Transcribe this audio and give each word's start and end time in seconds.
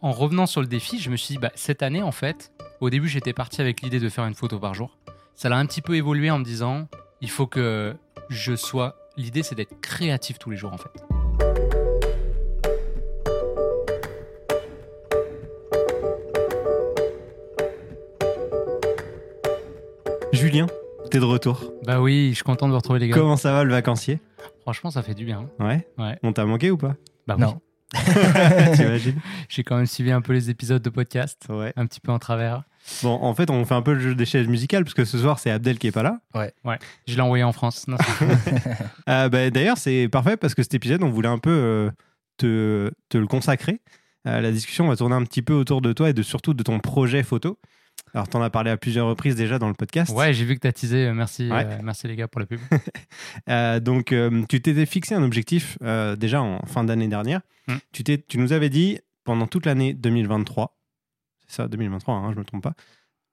En 0.00 0.12
revenant 0.12 0.46
sur 0.46 0.60
le 0.60 0.68
défi, 0.68 1.00
je 1.00 1.10
me 1.10 1.16
suis 1.16 1.34
dit, 1.34 1.38
bah, 1.38 1.50
cette 1.56 1.82
année, 1.82 2.02
en 2.02 2.12
fait, 2.12 2.52
au 2.80 2.88
début, 2.88 3.08
j'étais 3.08 3.32
parti 3.32 3.60
avec 3.60 3.82
l'idée 3.82 3.98
de 3.98 4.08
faire 4.08 4.24
une 4.26 4.34
photo 4.34 4.60
par 4.60 4.72
jour. 4.72 4.96
Ça 5.34 5.48
l'a 5.48 5.56
un 5.56 5.66
petit 5.66 5.82
peu 5.82 5.96
évolué 5.96 6.30
en 6.30 6.38
me 6.38 6.44
disant, 6.44 6.86
il 7.20 7.28
faut 7.28 7.48
que 7.48 7.96
je 8.28 8.54
sois. 8.54 8.94
L'idée, 9.16 9.42
c'est 9.42 9.56
d'être 9.56 9.80
créatif 9.80 10.38
tous 10.38 10.50
les 10.50 10.56
jours, 10.56 10.72
en 10.72 10.78
fait. 10.78 11.04
Julien, 20.32 20.68
t'es 21.10 21.18
de 21.18 21.24
retour. 21.24 21.72
Bah 21.82 22.00
oui, 22.00 22.28
je 22.30 22.34
suis 22.36 22.44
content 22.44 22.66
de 22.68 22.70
vous 22.70 22.78
retrouver, 22.78 23.00
les 23.00 23.08
gars. 23.08 23.16
Comment 23.16 23.36
ça 23.36 23.52
va 23.52 23.64
le 23.64 23.72
vacancier? 23.72 24.20
Franchement, 24.60 24.92
ça 24.92 25.02
fait 25.02 25.14
du 25.14 25.24
bien. 25.24 25.50
Ouais? 25.58 25.88
Ouais. 25.98 26.16
On 26.22 26.32
t'a 26.32 26.44
manqué 26.44 26.70
ou 26.70 26.76
pas? 26.76 26.94
Bah 27.26 27.34
oui. 27.36 27.46
T'imagines 28.74 29.20
J'ai 29.48 29.64
quand 29.64 29.76
même 29.76 29.86
suivi 29.86 30.10
un 30.12 30.20
peu 30.20 30.32
les 30.32 30.50
épisodes 30.50 30.82
de 30.82 30.90
podcast, 30.90 31.46
Ouais. 31.48 31.72
un 31.76 31.86
petit 31.86 32.00
peu 32.00 32.12
en 32.12 32.18
travers. 32.18 32.62
Bon, 33.02 33.18
en 33.20 33.34
fait, 33.34 33.50
on 33.50 33.64
fait 33.64 33.74
un 33.74 33.82
peu 33.82 33.92
le 33.94 34.00
jeu 34.00 34.14
des 34.14 34.24
chaises 34.24 34.46
musicales 34.46 34.84
parce 34.84 34.94
que 34.94 35.04
ce 35.04 35.18
soir, 35.18 35.38
c'est 35.38 35.50
Abdel 35.50 35.78
qui 35.78 35.86
est 35.88 35.92
pas 35.92 36.02
là. 36.02 36.20
Je 37.06 37.14
l'ai 37.14 37.20
envoyé 37.20 37.44
en 37.44 37.52
France. 37.52 37.86
Euh, 39.08 39.28
bah, 39.28 39.50
D'ailleurs, 39.50 39.78
c'est 39.78 40.08
parfait 40.08 40.36
parce 40.36 40.54
que 40.54 40.62
cet 40.62 40.74
épisode, 40.74 41.02
on 41.02 41.10
voulait 41.10 41.28
un 41.28 41.38
peu 41.38 41.50
euh, 41.50 41.90
te, 42.38 42.90
te 43.08 43.18
le 43.18 43.26
consacrer. 43.26 43.80
Euh, 44.26 44.40
la 44.40 44.50
discussion 44.50 44.88
va 44.88 44.96
tourner 44.96 45.14
un 45.16 45.24
petit 45.24 45.42
peu 45.42 45.54
autour 45.54 45.80
de 45.80 45.92
toi 45.92 46.10
et 46.10 46.12
de, 46.12 46.22
surtout 46.22 46.54
de 46.54 46.62
ton 46.62 46.78
projet 46.80 47.22
photo. 47.22 47.58
Alors, 48.14 48.28
t'en 48.28 48.40
as 48.42 48.50
parlé 48.50 48.70
à 48.70 48.76
plusieurs 48.76 49.06
reprises 49.06 49.34
déjà 49.36 49.58
dans 49.58 49.68
le 49.68 49.74
podcast. 49.74 50.12
ouais, 50.14 50.32
j'ai 50.34 50.44
vu 50.44 50.54
que 50.54 50.60
t'as 50.60 50.72
teasé. 50.72 51.06
euh, 51.06 51.14
Merci, 51.14 51.50
Ouais. 51.50 51.64
euh, 51.66 51.78
merci 51.82 52.06
les 52.08 52.16
gars 52.16 52.28
pour 52.28 52.40
la 52.40 52.46
pub. 52.46 52.60
Euh, 53.48 53.80
donc, 53.80 54.12
euh, 54.12 54.44
tu 54.48 54.60
t'étais 54.60 54.84
fixé 54.86 55.14
un 55.14 55.22
objectif 55.22 55.78
déjà 56.18 56.42
en 56.42 56.60
fin 56.66 56.84
d'année 56.84 57.08
dernière. 57.08 57.40
Mm. 57.66 57.74
Tu, 57.92 58.04
tu 58.04 58.38
nous 58.38 58.52
avais 58.52 58.68
dit 58.70 58.98
pendant 59.24 59.46
toute 59.46 59.66
l'année 59.66 59.94
2023, 59.94 60.76
c'est 61.46 61.56
ça, 61.56 61.68
2023, 61.68 62.14
hein, 62.14 62.32
je 62.32 62.38
me 62.38 62.44
trompe 62.44 62.62
pas, 62.62 62.74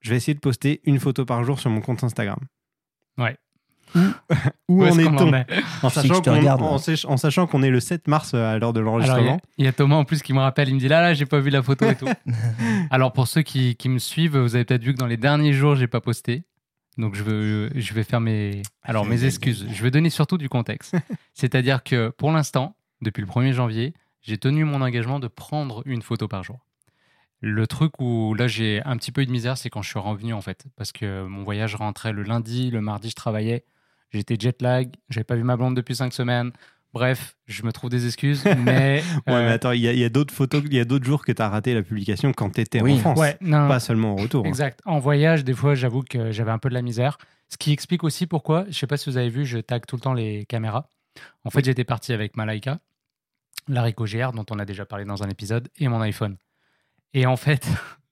je 0.00 0.10
vais 0.10 0.16
essayer 0.16 0.34
de 0.34 0.40
poster 0.40 0.80
une 0.84 0.98
photo 1.00 1.24
par 1.24 1.42
jour 1.44 1.58
sur 1.60 1.70
mon 1.70 1.80
compte 1.80 2.04
Instagram. 2.04 2.38
Ouais. 3.18 3.36
Où, 4.68 4.84
en 4.84 4.98
est-on 4.98 5.16
en 5.16 5.32
est 5.34 5.46
en, 5.82 5.88
sachant 5.88 6.20
qu'on- 6.20 6.34
regarde, 6.36 6.62
en 6.62 6.72
là. 6.72 6.78
sach- 6.78 7.04
en 7.06 7.16
sachant 7.16 7.46
qu'on 7.46 7.62
est 7.62 7.70
le 7.70 7.80
7 7.80 8.08
mars 8.08 8.32
euh, 8.34 8.44
à 8.54 8.58
l'heure 8.58 8.72
de 8.72 8.80
il 8.80 8.82
y 8.82 8.86
l'enregistrement. 8.86 9.40
il 9.58 9.64
y, 9.64 9.68
a 9.68 9.72
Thomas 9.72 9.96
en 9.96 10.04
plus 10.04 10.22
qui 10.22 10.32
me 10.32 10.40
rappelle, 10.40 10.68
il 10.68 10.74
me 10.74 10.80
dit 10.80 10.88
là, 10.88 11.00
là, 11.00 11.14
j'ai 11.14 11.26
pas 11.26 11.38
vu 11.40 11.50
la 11.50 11.62
photo 11.62 11.86
et 11.86 11.94
tout. 11.94 12.06
Alors 12.90 13.12
pour 13.12 13.28
ceux 13.28 13.42
qui, 13.42 13.76
qui 13.76 13.88
me 13.88 13.98
suivent, 13.98 14.36
vous 14.38 14.54
avez 14.56 14.64
peut-être 14.64 14.82
vu 14.82 14.92
que 14.92 14.98
dans 14.98 15.06
les 15.06 15.16
derniers 15.16 15.52
jours, 15.52 15.76
j'ai 15.76 15.86
pas 15.86 16.00
posté. 16.00 16.44
Donc 16.98 17.14
je 17.14 17.22
veux, 17.22 17.70
je 17.74 17.92
vais 17.94 18.04
faire 18.04 18.20
mes, 18.20 18.62
alors 18.82 19.04
mes 19.04 19.24
excuses. 19.24 19.66
Je 19.70 19.82
vais 19.82 19.90
donner 19.90 20.08
surtout 20.10 20.38
du 20.38 20.48
contexte. 20.48 20.94
C'est-à-dire 21.34 21.82
que 21.84 22.08
pour 22.08 22.32
l'instant, 22.32 22.74
depuis 23.02 23.20
le 23.20 23.26
1er 23.26 23.52
janvier, 23.52 23.92
j'ai 24.22 24.38
tenu 24.38 24.64
mon 24.64 24.80
engagement 24.80 25.20
de 25.20 25.28
prendre 25.28 25.82
une 25.84 26.00
photo 26.02 26.26
par 26.26 26.42
jour. 26.42 26.60
Le 27.42 27.66
truc 27.66 28.00
où 28.00 28.34
là 28.34 28.48
j'ai 28.48 28.82
un 28.86 28.96
petit 28.96 29.12
peu 29.12 29.20
eu 29.20 29.26
de 29.26 29.30
misère, 29.30 29.58
c'est 29.58 29.68
quand 29.68 29.82
je 29.82 29.90
suis 29.90 29.98
revenu 29.98 30.32
en 30.32 30.40
fait, 30.40 30.64
parce 30.74 30.90
que 30.90 31.26
mon 31.26 31.44
voyage 31.44 31.74
rentrait 31.74 32.12
le 32.14 32.22
lundi, 32.22 32.70
le 32.70 32.80
mardi 32.80 33.10
je 33.10 33.14
travaillais, 33.14 33.64
j'étais 34.10 34.36
jet 34.38 34.60
lag, 34.62 34.94
j'avais 35.10 35.24
pas 35.24 35.36
vu 35.36 35.42
ma 35.42 35.56
blonde 35.56 35.76
depuis 35.76 35.94
cinq 35.96 36.12
semaines. 36.12 36.52
Bref, 36.92 37.36
je 37.46 37.62
me 37.62 37.72
trouve 37.72 37.90
des 37.90 38.06
excuses, 38.06 38.42
mais 38.64 39.02
Ouais, 39.26 39.32
euh, 39.34 39.46
mais 39.46 39.52
attends, 39.52 39.72
il 39.72 39.80
y 39.82 40.04
a, 40.04 40.08
d'autres 40.08 40.32
photos, 40.32 40.62
il 40.64 40.72
y 40.72 40.80
a 40.80 40.84
d'autres 40.86 41.04
jours 41.04 41.24
que 41.24 41.32
tu 41.32 41.42
as 41.42 41.48
raté 41.48 41.74
la 41.74 41.82
publication 41.82 42.32
quand 42.32 42.48
tu 42.50 42.62
étais 42.62 42.80
Oui. 42.80 42.94
en 42.94 42.98
France. 42.98 43.18
ouais, 43.18 43.36
non, 43.42 43.68
Pas 43.68 43.80
seulement 43.80 44.14
au 44.14 44.16
retour. 44.16 44.46
hein. 44.46 44.48
Exact. 44.48 44.80
En 44.86 44.98
voyage, 44.98 45.44
des 45.44 45.52
fois, 45.52 45.74
j'avoue 45.74 46.02
que 46.02 46.30
j'avais 46.32 46.52
un 46.52 46.58
peu 46.58 46.70
de 46.70 46.74
la 46.74 46.80
misère. 46.82 47.18
Ce 47.50 47.58
qui 47.58 47.70
explique 47.72 48.02
aussi 48.02 48.26
pourquoi, 48.26 48.64
je 48.68 48.72
sais 48.78 48.86
pas 48.86 48.96
si 48.96 49.10
vous 49.10 49.18
avez 49.18 49.28
vu, 49.28 49.44
je 49.44 49.58
tag 49.58 49.84
tout 49.86 49.96
le 49.96 50.00
temps 50.00 50.14
les 50.14 50.46
caméras. 50.46 50.88
En 51.44 51.50
fait, 51.50 51.58
Oui. 51.58 51.64
j'étais 51.66 51.84
parti 51.84 52.14
avec 52.14 52.34
ma 52.36 52.46
Leica, 52.46 52.78
la 53.68 53.82
Ricoh 53.82 54.06
GR, 54.06 54.32
dont 54.32 54.46
on 54.50 54.58
a 54.58 54.64
déjà 54.64 54.86
parlé 54.86 55.04
dans 55.04 55.22
un 55.22 55.28
épisode, 55.28 55.68
et 55.78 55.88
mon 55.88 56.00
iPhone. 56.00 56.36
Et 57.12 57.26
en 57.26 57.36
fait, 57.36 57.66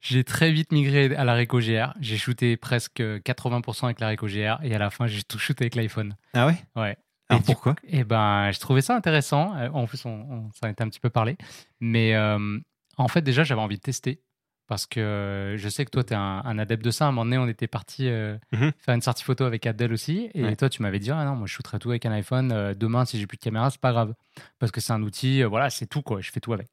j'ai 0.00 0.24
très 0.24 0.52
vite 0.52 0.72
migré 0.72 1.14
à 1.16 1.24
la 1.24 1.34
Ricoh 1.34 1.58
GR. 1.60 1.92
J'ai 2.00 2.16
shooté 2.16 2.56
presque 2.56 3.00
80% 3.00 3.84
avec 3.86 4.00
la 4.00 4.08
Ricoh 4.08 4.26
GR, 4.28 4.58
et 4.62 4.74
à 4.74 4.78
la 4.78 4.90
fin, 4.90 5.06
j'ai 5.06 5.22
tout 5.22 5.38
shooté 5.38 5.64
avec 5.64 5.74
l'iPhone. 5.74 6.16
Ah 6.34 6.46
ouais? 6.46 6.56
Ouais. 6.76 6.96
Alors 7.28 7.42
Et 7.42 7.44
pourquoi? 7.44 7.74
Et 7.84 8.04
ben, 8.04 8.50
je 8.52 8.58
trouvais 8.60 8.80
ça 8.80 8.96
intéressant. 8.96 9.54
Euh, 9.56 9.68
En 9.70 9.86
plus, 9.86 10.04
on, 10.06 10.10
on, 10.10 10.50
ça 10.52 10.66
a 10.66 10.70
été 10.70 10.82
un 10.82 10.88
petit 10.88 11.00
peu 11.00 11.10
parlé. 11.10 11.36
Mais 11.80 12.14
euh, 12.14 12.58
en 12.96 13.08
fait, 13.08 13.20
déjà, 13.22 13.44
j'avais 13.44 13.60
envie 13.60 13.76
de 13.76 13.82
tester. 13.82 14.22
Parce 14.66 14.86
que 14.86 15.54
je 15.58 15.68
sais 15.70 15.84
que 15.86 15.90
toi, 15.90 16.04
tu 16.04 16.12
es 16.12 16.16
un, 16.16 16.42
un 16.44 16.58
adepte 16.58 16.84
de 16.84 16.90
ça. 16.90 17.06
À 17.06 17.08
un 17.08 17.10
moment 17.12 17.24
donné, 17.24 17.38
on 17.38 17.48
était 17.48 17.66
parti 17.68 18.06
euh, 18.08 18.36
Mhm. 18.52 18.72
faire 18.78 18.94
une 18.94 19.00
sortie 19.02 19.24
photo 19.24 19.44
avec 19.44 19.66
Abdel 19.66 19.92
aussi. 19.94 20.30
Et 20.34 20.42
Ouais. 20.44 20.56
toi, 20.56 20.68
tu 20.68 20.82
m'avais 20.82 20.98
dit, 20.98 21.10
ah 21.10 21.24
non, 21.24 21.34
moi, 21.36 21.46
je 21.46 21.52
shooterai 21.54 21.78
tout 21.78 21.88
avec 21.90 22.04
un 22.06 22.12
iPhone. 22.12 22.52
Euh, 22.52 22.74
demain, 22.74 23.04
si 23.06 23.18
j'ai 23.18 23.26
plus 23.26 23.36
de 23.38 23.42
caméra, 23.42 23.70
c'est 23.70 23.80
pas 23.80 23.92
grave. 23.92 24.14
Parce 24.58 24.70
que 24.72 24.80
c'est 24.82 24.92
un 24.92 25.02
outil, 25.02 25.42
euh, 25.42 25.48
voilà, 25.48 25.70
c'est 25.70 25.86
tout, 25.86 26.02
quoi. 26.02 26.20
Je 26.20 26.30
fais 26.30 26.40
tout 26.40 26.52
avec. 26.52 26.68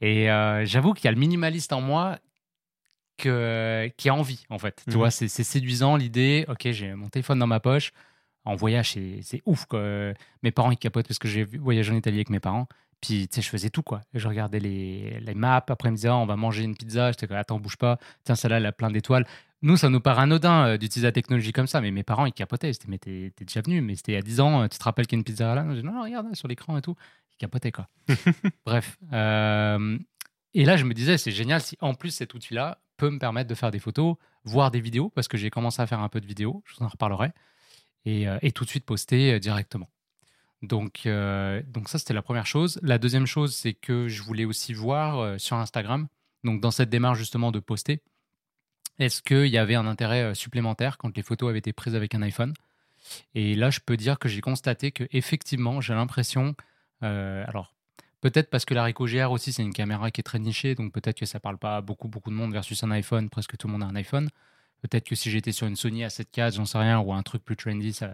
Et 0.00 0.26
j'avoue 0.64 0.92
qu'il 0.92 1.06
y 1.06 1.08
a 1.08 1.12
le 1.12 1.18
minimaliste 1.18 1.72
en 1.72 1.80
moi 1.80 2.18
que, 3.18 3.90
qui 3.98 4.08
a 4.08 4.14
envie, 4.14 4.44
en 4.48 4.58
fait. 4.58 4.82
Tu 4.84 4.90
Mhm. 4.92 4.96
vois, 4.96 5.10
c'est 5.10 5.28
séduisant 5.28 5.96
l'idée. 5.96 6.44
Ok, 6.48 6.68
j'ai 6.70 6.94
mon 6.94 7.08
téléphone 7.08 7.38
dans 7.38 7.46
ma 7.46 7.60
poche. 7.60 7.92
En 8.44 8.54
voyage, 8.54 8.92
c'est 8.92 9.20
c'est 9.22 9.42
ouf. 9.44 9.66
Quoi. 9.66 9.82
Mes 10.42 10.50
parents, 10.52 10.70
ils 10.70 10.78
capotent 10.78 11.06
parce 11.06 11.18
que 11.18 11.28
j'ai 11.28 11.44
voyagé 11.44 11.92
en 11.92 11.96
Italie 11.96 12.16
avec 12.18 12.30
mes 12.30 12.40
parents. 12.40 12.66
Puis, 13.00 13.28
tu 13.28 13.36
sais, 13.36 13.42
je 13.42 13.48
faisais 13.48 13.68
tout, 13.70 13.82
quoi. 13.82 14.00
Je 14.14 14.26
regardais 14.26 14.58
les, 14.58 15.20
les 15.20 15.34
maps. 15.34 15.62
Après, 15.68 15.88
ils 15.88 15.92
me 15.92 15.96
disaient, 15.96 16.08
Ah, 16.08 16.16
on 16.16 16.26
va 16.26 16.34
manger 16.36 16.64
une 16.64 16.74
pizza. 16.76 17.12
J'étais 17.12 17.26
comme, 17.28 17.36
attends, 17.36 17.60
bouge 17.60 17.76
pas. 17.76 17.98
Tiens, 18.24 18.34
celle-là, 18.34 18.56
elle 18.56 18.66
a 18.66 18.72
plein 18.72 18.90
d'étoiles. 18.90 19.26
Nous, 19.62 19.76
ça 19.76 19.88
nous 19.88 20.00
paraît 20.00 20.22
anodin 20.22 20.66
euh, 20.68 20.76
d'utiliser 20.78 21.06
la 21.06 21.12
technologie 21.12 21.52
comme 21.52 21.66
ça. 21.66 21.80
Mais 21.80 21.90
mes 21.90 22.02
parents, 22.04 22.26
ils 22.26 22.32
capotaient. 22.32 22.68
Disaient, 22.70 22.86
mais 22.88 22.98
t'es 22.98 23.32
t'es 23.36 23.44
déjà 23.44 23.60
venu. 23.60 23.80
Mais 23.82 23.94
c'était 23.96 24.12
il 24.12 24.14
y 24.16 24.18
a 24.18 24.22
10 24.22 24.40
ans. 24.40 24.62
euh, 24.62 24.68
Tu 24.68 24.78
te 24.78 24.84
rappelles 24.84 25.06
qu'il 25.06 25.16
y 25.16 25.18
a 25.18 25.20
une 25.20 25.24
pizza 25.24 25.54
là? 25.54 25.62
Non, 25.62 25.74
non, 25.92 26.02
regarde, 26.02 26.34
sur 26.34 26.48
l'écran 26.48 26.76
et 26.78 26.82
tout. 26.82 26.96
Ils 27.34 27.36
capotaient, 27.38 27.70
quoi. 27.72 27.88
Bref. 28.66 28.96
euh, 29.12 29.98
et 30.54 30.64
là, 30.64 30.76
je 30.76 30.84
me 30.84 30.94
disais, 30.94 31.18
c'est 31.18 31.30
génial 31.30 31.60
si 31.60 31.76
en 31.80 31.94
plus 31.94 32.10
cet 32.10 32.34
outil-là 32.34 32.78
peut 32.98 33.08
me 33.08 33.18
permettre 33.18 33.48
de 33.48 33.54
faire 33.54 33.70
des 33.70 33.78
photos, 33.78 34.16
voir 34.44 34.70
des 34.70 34.80
vidéos, 34.80 35.08
parce 35.08 35.28
que 35.28 35.38
j'ai 35.38 35.48
commencé 35.48 35.80
à 35.80 35.86
faire 35.86 36.00
un 36.00 36.10
peu 36.10 36.20
de 36.20 36.26
vidéos, 36.26 36.62
je 36.66 36.74
vous 36.76 36.84
en 36.84 36.88
reparlerai, 36.88 37.32
et, 38.04 38.28
euh, 38.28 38.38
tout 38.54 38.64
de 38.64 38.68
suite 38.68 38.84
poster 38.84 39.32
euh, 39.32 39.38
directement. 39.38 39.88
Donc, 40.62 41.06
euh, 41.06 41.62
donc 41.66 41.88
ça, 41.88 41.98
c'était 41.98 42.14
la 42.14 42.22
première 42.22 42.46
chose. 42.46 42.78
La 42.82 42.98
deuxième 42.98 43.26
chose, 43.26 43.54
c'est 43.54 43.74
que 43.74 44.08
je 44.08 44.22
voulais 44.22 44.44
aussi 44.44 44.74
voir 44.74 45.40
sur 45.40 45.56
Instagram, 45.56 46.08
donc 46.44 46.60
dans 46.60 46.72
cette 46.72 46.90
démarche 46.90 47.18
justement 47.18 47.52
de 47.52 47.60
poster, 47.60 48.02
est-ce 48.98 49.22
qu'il 49.22 49.46
y 49.46 49.58
avait 49.58 49.76
un 49.76 49.86
intérêt 49.86 50.34
supplémentaire 50.34 50.98
quand 50.98 51.16
les 51.16 51.22
photos 51.22 51.50
avaient 51.50 51.60
été 51.60 51.72
prises 51.72 51.94
avec 51.94 52.16
un 52.16 52.22
iPhone? 52.22 52.52
Et 53.36 53.54
là, 53.54 53.70
je 53.70 53.78
peux 53.78 53.96
dire 53.96 54.18
que 54.18 54.28
j'ai 54.28 54.40
constaté 54.40 54.90
que 54.90 55.04
effectivement, 55.12 55.80
j'ai 55.80 55.94
l'impression, 55.94 56.56
alors 57.00 57.77
peut-être 58.20 58.50
parce 58.50 58.64
que 58.64 58.74
la 58.74 58.84
Ricoh 58.84 59.06
GR 59.06 59.30
aussi, 59.30 59.52
c'est 59.52 59.62
une 59.62 59.72
caméra 59.72 60.10
qui 60.10 60.20
est 60.20 60.24
très 60.24 60.38
nichée, 60.38 60.74
donc 60.74 60.92
peut-être 60.92 61.18
que 61.18 61.26
ça 61.26 61.40
parle 61.40 61.58
pas 61.58 61.76
à 61.76 61.80
beaucoup 61.80 62.08
beaucoup 62.08 62.30
de 62.30 62.34
monde 62.34 62.52
versus 62.52 62.82
un 62.84 62.90
iPhone, 62.90 63.30
presque 63.30 63.56
tout 63.56 63.66
le 63.66 63.72
monde 63.72 63.82
a 63.82 63.86
un 63.86 63.96
iPhone. 63.96 64.28
Peut-être 64.82 65.04
que 65.04 65.14
si 65.14 65.30
j'étais 65.30 65.52
sur 65.52 65.66
une 65.66 65.76
Sony 65.76 66.04
A7 66.04 66.26
IV, 66.36 66.54
j'en 66.56 66.64
sais 66.64 66.78
rien, 66.78 67.00
ou 67.00 67.12
un 67.12 67.22
truc 67.22 67.44
plus 67.44 67.56
trendy, 67.56 67.92
ça, 67.92 68.12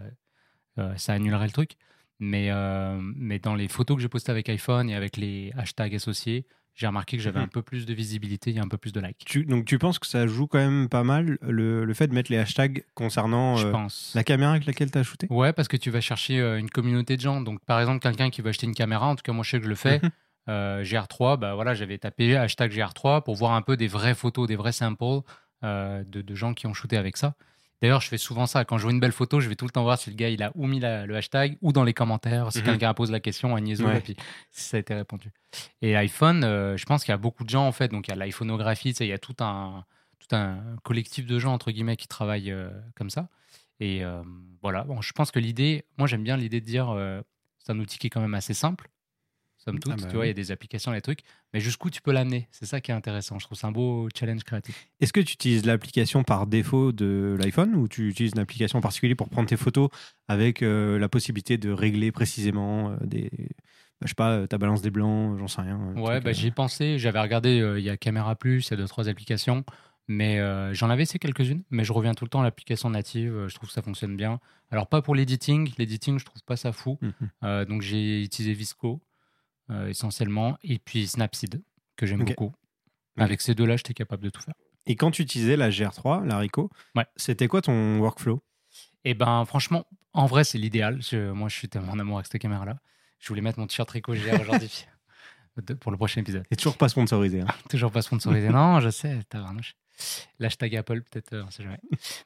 euh, 0.79 0.95
annulerait 1.07 1.45
le 1.45 1.51
truc. 1.51 1.77
Mais, 2.19 2.49
euh, 2.51 2.97
mais 3.01 3.39
dans 3.39 3.55
les 3.55 3.67
photos 3.67 3.97
que 3.97 4.01
j'ai 4.01 4.09
postées 4.09 4.31
avec 4.31 4.49
iPhone 4.49 4.89
et 4.89 4.95
avec 4.95 5.17
les 5.17 5.51
hashtags 5.57 5.95
associés, 5.95 6.47
j'ai 6.75 6.87
remarqué 6.87 7.15
que 7.17 7.23
j'avais 7.23 7.39
Mhm. 7.39 7.45
un 7.45 7.47
peu 7.47 7.61
plus 7.61 7.85
de 7.85 7.93
visibilité 7.93 8.53
et 8.53 8.59
un 8.59 8.67
peu 8.67 8.77
plus 8.77 8.91
de 8.91 8.99
likes. 8.99 9.23
Tu- 9.25 9.45
donc 9.45 9.65
tu 9.65 9.77
penses 9.79 9.97
que 9.97 10.07
ça 10.07 10.27
joue 10.27 10.45
quand 10.47 10.59
même 10.59 10.89
pas 10.89 11.03
mal 11.03 11.37
le, 11.41 11.85
le 11.85 11.93
fait 11.93 12.07
de 12.07 12.13
mettre 12.13 12.31
les 12.31 12.37
hashtags 12.37 12.83
concernant 12.93 13.57
euh, 13.59 13.71
la 14.13 14.23
caméra 14.23 14.51
avec 14.51 14.65
laquelle 14.65 14.91
tu 14.91 14.97
as 14.97 15.03
shooté? 15.03 15.27
Ouais, 15.29 15.53
parce 15.53 15.67
que 15.67 15.77
tu 15.77 15.89
vas 15.89 16.01
chercher 16.01 16.39
euh, 16.39 16.59
une 16.59 16.69
communauté 16.69 17.15
de 17.15 17.21
gens. 17.21 17.39
Donc, 17.41 17.63
par 17.65 17.79
exemple, 17.79 17.99
quelqu'un 17.99 18.29
qui 18.29 18.41
veut 18.41 18.49
acheter 18.49 18.67
une 18.67 18.75
caméra, 18.75 19.07
en 19.07 19.15
tout 19.15 19.23
cas, 19.23 19.31
moi, 19.31 19.43
je 19.43 19.51
sais 19.51 19.57
que 19.59 19.63
je 19.63 19.69
le 19.69 19.75
fais. 19.75 19.99
Mhm. 20.03 20.09
euh, 20.49 20.83
GR3, 20.83 21.37
bah 21.37 21.55
voilà, 21.55 21.73
j'avais 21.73 21.97
tapé 21.97 22.35
hashtag 22.35 22.71
GR3 22.71 23.23
pour 23.23 23.35
voir 23.35 23.53
un 23.53 23.61
peu 23.61 23.77
des 23.77 23.87
vraies 23.87 24.13
photos, 24.13 24.47
des 24.47 24.55
vrais 24.55 24.71
samples 24.73 25.21
de, 25.63 26.03
de 26.21 26.35
gens 26.35 26.53
qui 26.53 26.67
ont 26.67 26.73
shooté 26.73 26.97
avec 26.97 27.17
ça. 27.17 27.33
D'ailleurs, 27.81 28.01
je 28.01 28.07
fais 28.07 28.17
souvent 28.17 28.45
ça. 28.45 28.63
Quand 28.65 28.77
je 28.77 28.83
vois 28.83 28.91
une 28.91 28.99
belle 28.99 29.11
photo, 29.11 29.39
je 29.39 29.49
vais 29.49 29.55
tout 29.55 29.65
le 29.65 29.71
temps 29.71 29.83
voir 29.83 29.97
si 29.97 30.09
le 30.09 30.15
gars 30.15 30.29
il 30.29 30.41
a 30.41 30.51
ou 30.55 30.65
mis 30.65 30.79
la- 30.79 31.05
le 31.05 31.15
hashtag 31.15 31.57
ou 31.61 31.71
dans 31.73 31.83
les 31.83 31.93
commentaires, 31.93 32.51
si 32.51 32.59
Mhm. 32.59 32.65
quelqu'un 32.65 32.93
pose 32.93 33.11
la 33.11 33.19
question 33.19 33.55
à 33.55 33.61
Niaiso, 33.61 33.85
Ouais. 33.85 33.97
et 33.97 34.01
puis 34.01 34.15
si 34.51 34.63
ça 34.63 34.77
a 34.77 34.79
été 34.79 34.93
répondu. 34.93 35.31
Et 35.81 35.95
iPhone, 35.95 36.43
euh, 36.43 36.77
je 36.77 36.85
pense 36.85 37.03
qu'il 37.03 37.11
y 37.11 37.13
a 37.13 37.17
beaucoup 37.17 37.43
de 37.43 37.49
gens 37.49 37.67
en 37.67 37.71
fait. 37.71 37.89
Donc 37.89 38.07
il 38.07 38.11
y 38.11 38.13
a 38.13 38.17
l'iPhonographie, 38.17 38.93
tu 38.93 38.97
sais, 38.99 39.05
il 39.05 39.09
y 39.09 39.13
a 39.13 39.17
tout 39.19 39.35
un, 39.41 39.85
tout 40.19 40.35
un 40.35 40.57
collectif 40.83 41.25
de 41.25 41.37
gens 41.37 41.53
entre 41.53 41.71
guillemets 41.71 41.97
qui 41.97 42.07
travaillent 42.07 42.51
euh, 42.51 42.69
comme 42.95 43.09
ça. 43.09 43.27
Et 43.81 44.03
euh, 44.05 44.23
voilà, 44.61 44.83
bon, 44.85 45.01
je 45.01 45.11
pense 45.11 45.31
que 45.31 45.39
l'idée, 45.39 45.83
moi 45.97 46.07
j'aime 46.07 46.23
bien 46.23 46.37
l'idée 46.37 46.61
de 46.61 46.65
dire, 46.65 46.95
c'est 47.59 47.71
un 47.73 47.79
outil 47.79 47.97
qui 47.99 48.07
est 48.07 48.09
quand 48.09 48.21
même 48.21 48.33
assez 48.35 48.53
simple, 48.53 48.89
somme 49.65 49.79
toute, 49.79 49.91
Ah 49.91 49.95
bah 50.01 50.07
tu 50.09 50.15
vois, 50.15 50.25
il 50.25 50.29
y 50.29 50.31
a 50.31 50.35
des 50.35 50.51
applications, 50.51 50.91
des 50.91 51.01
trucs, 51.01 51.21
mais 51.53 51.59
jusqu'où 51.59 51.89
tu 51.89 52.01
peux 52.01 52.11
l'amener, 52.11 52.47
c'est 52.51 52.65
ça 52.65 52.81
qui 52.81 52.91
est 52.91 52.93
intéressant, 52.93 53.39
je 53.39 53.45
trouve 53.45 53.57
c'est 53.57 53.67
un 53.67 53.71
beau 53.71 54.07
challenge 54.15 54.43
créatif. 54.43 54.87
Est-ce 54.99 55.11
que 55.11 55.19
tu 55.19 55.33
utilises 55.33 55.65
l'application 55.65 56.23
par 56.23 56.47
défaut 56.47 56.91
de 56.91 57.35
l'iPhone 57.39 57.75
ou 57.75 57.87
tu 57.87 58.09
utilises 58.09 58.33
une 58.33 58.39
application 58.39 58.79
en 58.79 58.81
particulier 58.81 59.15
pour 59.15 59.29
prendre 59.29 59.49
tes 59.49 59.57
photos 59.57 59.89
avec 60.27 60.61
euh, 60.61 60.99
la 60.99 61.09
possibilité 61.09 61.57
de 61.57 61.71
régler 61.71 62.11
précisément 62.11 62.91
euh, 62.91 62.95
des. 63.01 63.29
bah, 63.31 64.03
je 64.03 64.07
sais 64.09 64.15
pas, 64.15 64.31
euh, 64.31 64.47
ta 64.47 64.57
balance 64.57 64.81
des 64.81 64.91
blancs, 64.91 65.37
j'en 65.39 65.47
sais 65.47 65.61
rien. 65.61 65.93
Ouais, 65.95 66.21
bah, 66.21 66.31
j'y 66.31 66.47
ai 66.47 66.51
pensé, 66.51 66.99
j'avais 66.99 67.19
regardé, 67.19 67.57
il 67.77 67.83
y 67.83 67.89
a 67.89 67.97
Caméra 67.97 68.35
Plus, 68.35 68.67
il 68.67 68.71
y 68.71 68.73
a 68.73 68.77
deux, 68.77 68.87
trois 68.87 69.09
applications, 69.09 69.65
mais 70.07 70.39
euh, 70.39 70.73
j'en 70.73 70.89
avais 70.89 71.03
essayé 71.03 71.19
quelques-unes, 71.19 71.63
mais 71.71 71.83
je 71.83 71.91
reviens 71.91 72.13
tout 72.13 72.25
le 72.25 72.29
temps 72.29 72.41
à 72.41 72.43
l'application 72.43 72.89
native, 72.89 73.33
euh, 73.33 73.47
je 73.47 73.55
trouve 73.55 73.69
que 73.69 73.73
ça 73.73 73.81
fonctionne 73.81 74.15
bien. 74.15 74.39
Alors 74.69 74.87
pas 74.87 75.01
pour 75.01 75.15
l'editing, 75.15 75.71
l'editing 75.77 76.19
je 76.19 76.25
trouve 76.25 76.43
pas 76.43 76.57
ça 76.57 76.71
fou. 76.71 76.99
Euh, 77.43 77.65
donc 77.65 77.81
j'ai 77.81 78.23
utilisé 78.23 78.53
Visco 78.53 79.01
euh, 79.71 79.87
essentiellement, 79.87 80.57
et 80.63 80.79
puis 80.79 81.07
Snapseed 81.07 81.61
que 81.95 82.05
j'aime 82.05 82.23
beaucoup. 82.25 82.53
Avec 83.17 83.41
ces 83.41 83.55
deux-là, 83.55 83.77
j'étais 83.77 83.93
capable 83.93 84.23
de 84.23 84.29
tout 84.29 84.41
faire. 84.41 84.53
Et 84.85 84.95
quand 84.95 85.09
tu 85.11 85.21
utilisais 85.21 85.55
la 85.57 85.69
GR3, 85.69 86.25
la 86.25 86.37
Ricoh, 86.37 86.69
Ouais. 86.95 87.05
c'était 87.15 87.47
quoi 87.47 87.61
ton 87.61 87.99
workflow? 87.99 88.43
Et 89.03 89.13
ben, 89.13 89.45
franchement, 89.45 89.85
en 90.13 90.25
vrai, 90.25 90.43
c'est 90.43 90.57
l'idéal. 90.57 90.99
Moi, 91.33 91.47
je 91.49 91.55
suis 91.55 91.69
tellement 91.69 91.93
en 91.93 91.99
amour 91.99 92.17
avec 92.17 92.27
cette 92.31 92.41
caméra-là. 92.41 92.77
Je 93.19 93.27
voulais 93.29 93.41
mettre 93.41 93.57
mon 93.59 93.67
t-shirt 93.67 93.89
Ricoh 93.89 94.13
GR 94.13 94.39
aujourd'hui 94.41 94.85
pour 95.79 95.91
le 95.91 95.97
prochain 95.97 96.21
épisode. 96.21 96.43
Et 96.51 96.55
toujours 96.55 96.77
pas 96.77 96.89
sponsorisé. 96.89 97.41
hein. 97.41 97.47
Toujours 97.69 97.91
pas 97.91 98.01
sponsorisé. 98.01 98.49
non, 98.49 98.79
je 98.81 98.89
sais, 98.89 99.19
tabarnouche. 99.29 99.75
L'hashtag 100.39 100.75
Apple, 100.75 101.01
peut-être, 101.03 101.33
euh, 101.33 101.43
on 101.47 101.51
sait 101.51 101.63
jamais. 101.63 101.79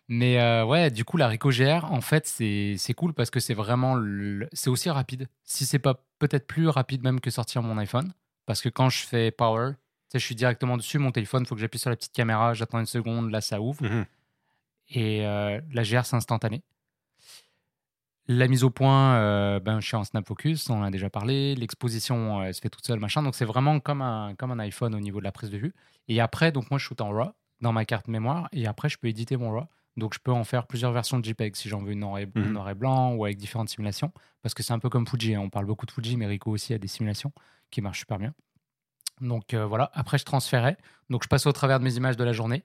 Mais 0.07 0.39
euh, 0.39 0.65
ouais, 0.65 0.89
du 0.91 1.05
coup, 1.05 1.17
la 1.17 1.27
Ricoh 1.27 1.51
GR, 1.51 1.85
en 1.91 2.01
fait, 2.01 2.25
c'est 2.27 2.93
cool 2.95 3.13
parce 3.13 3.29
que 3.29 3.39
c'est 3.39 3.53
vraiment. 3.53 3.95
le- 3.95 4.49
C'est 4.53 4.69
aussi 4.69 4.89
rapide. 4.89 5.27
Si 5.43 5.65
c'est 5.65 5.79
pas 5.79 6.03
peut-être 6.19 6.47
plus 6.47 6.67
rapide 6.67 7.03
même 7.03 7.19
que 7.19 7.29
sortir 7.29 7.61
mon 7.61 7.77
iPhone. 7.77 8.11
Parce 8.45 8.61
que 8.61 8.69
quand 8.69 8.89
je 8.89 9.05
fais 9.05 9.29
Power, 9.31 9.73
je 10.13 10.17
suis 10.17 10.33
directement 10.35 10.75
dessus, 10.77 10.97
mon 10.97 11.11
téléphone, 11.11 11.43
il 11.43 11.47
faut 11.47 11.53
que 11.55 11.61
j'appuie 11.61 11.77
sur 11.79 11.91
la 11.91 11.95
petite 11.95 12.13
caméra, 12.13 12.53
j'attends 12.55 12.79
une 12.79 12.87
seconde, 12.87 13.29
là, 13.29 13.41
ça 13.41 13.61
ouvre. 13.61 13.83
Mhm. 13.83 14.05
Et 14.89 15.23
euh, 15.27 15.61
la 15.71 15.83
GR, 15.83 16.03
c'est 16.03 16.15
instantané. 16.15 16.63
La 18.27 18.47
mise 18.47 18.63
au 18.63 18.69
point, 18.69 19.15
euh, 19.15 19.59
ben, 19.59 19.79
je 19.79 19.87
suis 19.87 19.95
en 19.95 20.03
Snap 20.03 20.27
Focus, 20.27 20.69
on 20.69 20.79
en 20.79 20.83
a 20.83 20.91
déjà 20.91 21.09
parlé. 21.09 21.55
L'exposition, 21.55 22.43
elle 22.43 22.53
se 22.53 22.61
fait 22.61 22.69
toute 22.69 22.85
seule, 22.85 22.99
machin. 22.99 23.23
Donc, 23.23 23.33
c'est 23.33 23.45
vraiment 23.45 23.79
comme 23.79 24.03
un, 24.03 24.35
comme 24.35 24.51
un 24.51 24.59
iPhone 24.59 24.93
au 24.93 24.99
niveau 24.99 25.17
de 25.19 25.23
la 25.23 25.31
prise 25.31 25.49
de 25.49 25.57
vue. 25.57 25.73
Et 26.07 26.19
après, 26.21 26.51
donc 26.51 26.69
moi, 26.69 26.77
je 26.77 26.85
shoot 26.85 27.01
en 27.01 27.09
RAW 27.09 27.31
dans 27.61 27.71
ma 27.73 27.85
carte 27.85 28.07
mémoire. 28.07 28.47
Et 28.51 28.67
après, 28.67 28.89
je 28.89 28.97
peux 28.97 29.07
éditer 29.07 29.37
mon 29.37 29.51
RAW. 29.51 29.67
Donc, 29.97 30.13
je 30.13 30.19
peux 30.19 30.31
en 30.31 30.43
faire 30.43 30.65
plusieurs 30.67 30.91
versions 30.93 31.19
de 31.19 31.25
JPEG 31.25 31.55
si 31.55 31.67
j'en 31.67 31.81
veux 31.81 31.91
une 31.91 31.99
noir 31.99 32.19
et, 32.19 32.25
Mhm. 32.35 32.51
noir 32.53 32.69
et 32.69 32.75
blanc 32.75 33.13
ou 33.15 33.25
avec 33.25 33.37
différentes 33.37 33.69
simulations. 33.69 34.11
Parce 34.41 34.53
que 34.53 34.63
c'est 34.63 34.71
un 34.73 34.79
peu 34.79 34.89
comme 34.89 35.05
Fuji. 35.07 35.35
hein. 35.35 35.41
On 35.41 35.49
parle 35.49 35.65
beaucoup 35.65 35.85
de 35.85 35.91
Fuji, 35.91 36.15
mais 36.15 36.25
Ricoh 36.27 36.51
aussi 36.51 36.73
a 36.73 36.77
des 36.77 36.87
simulations 36.87 37.33
qui 37.71 37.81
marchent 37.81 37.99
super 37.99 38.17
bien. 38.17 38.33
Donc, 39.21 39.53
euh, 39.53 39.65
voilà. 39.65 39.91
Après, 39.93 40.17
je 40.17 40.23
transférais. 40.25 40.77
Donc, 41.09 41.23
je 41.23 41.27
passe 41.27 41.45
au 41.45 41.51
travers 41.51 41.79
de 41.79 41.83
mes 41.83 41.95
images 41.95 42.15
de 42.17 42.23
la 42.23 42.31
journée. 42.33 42.63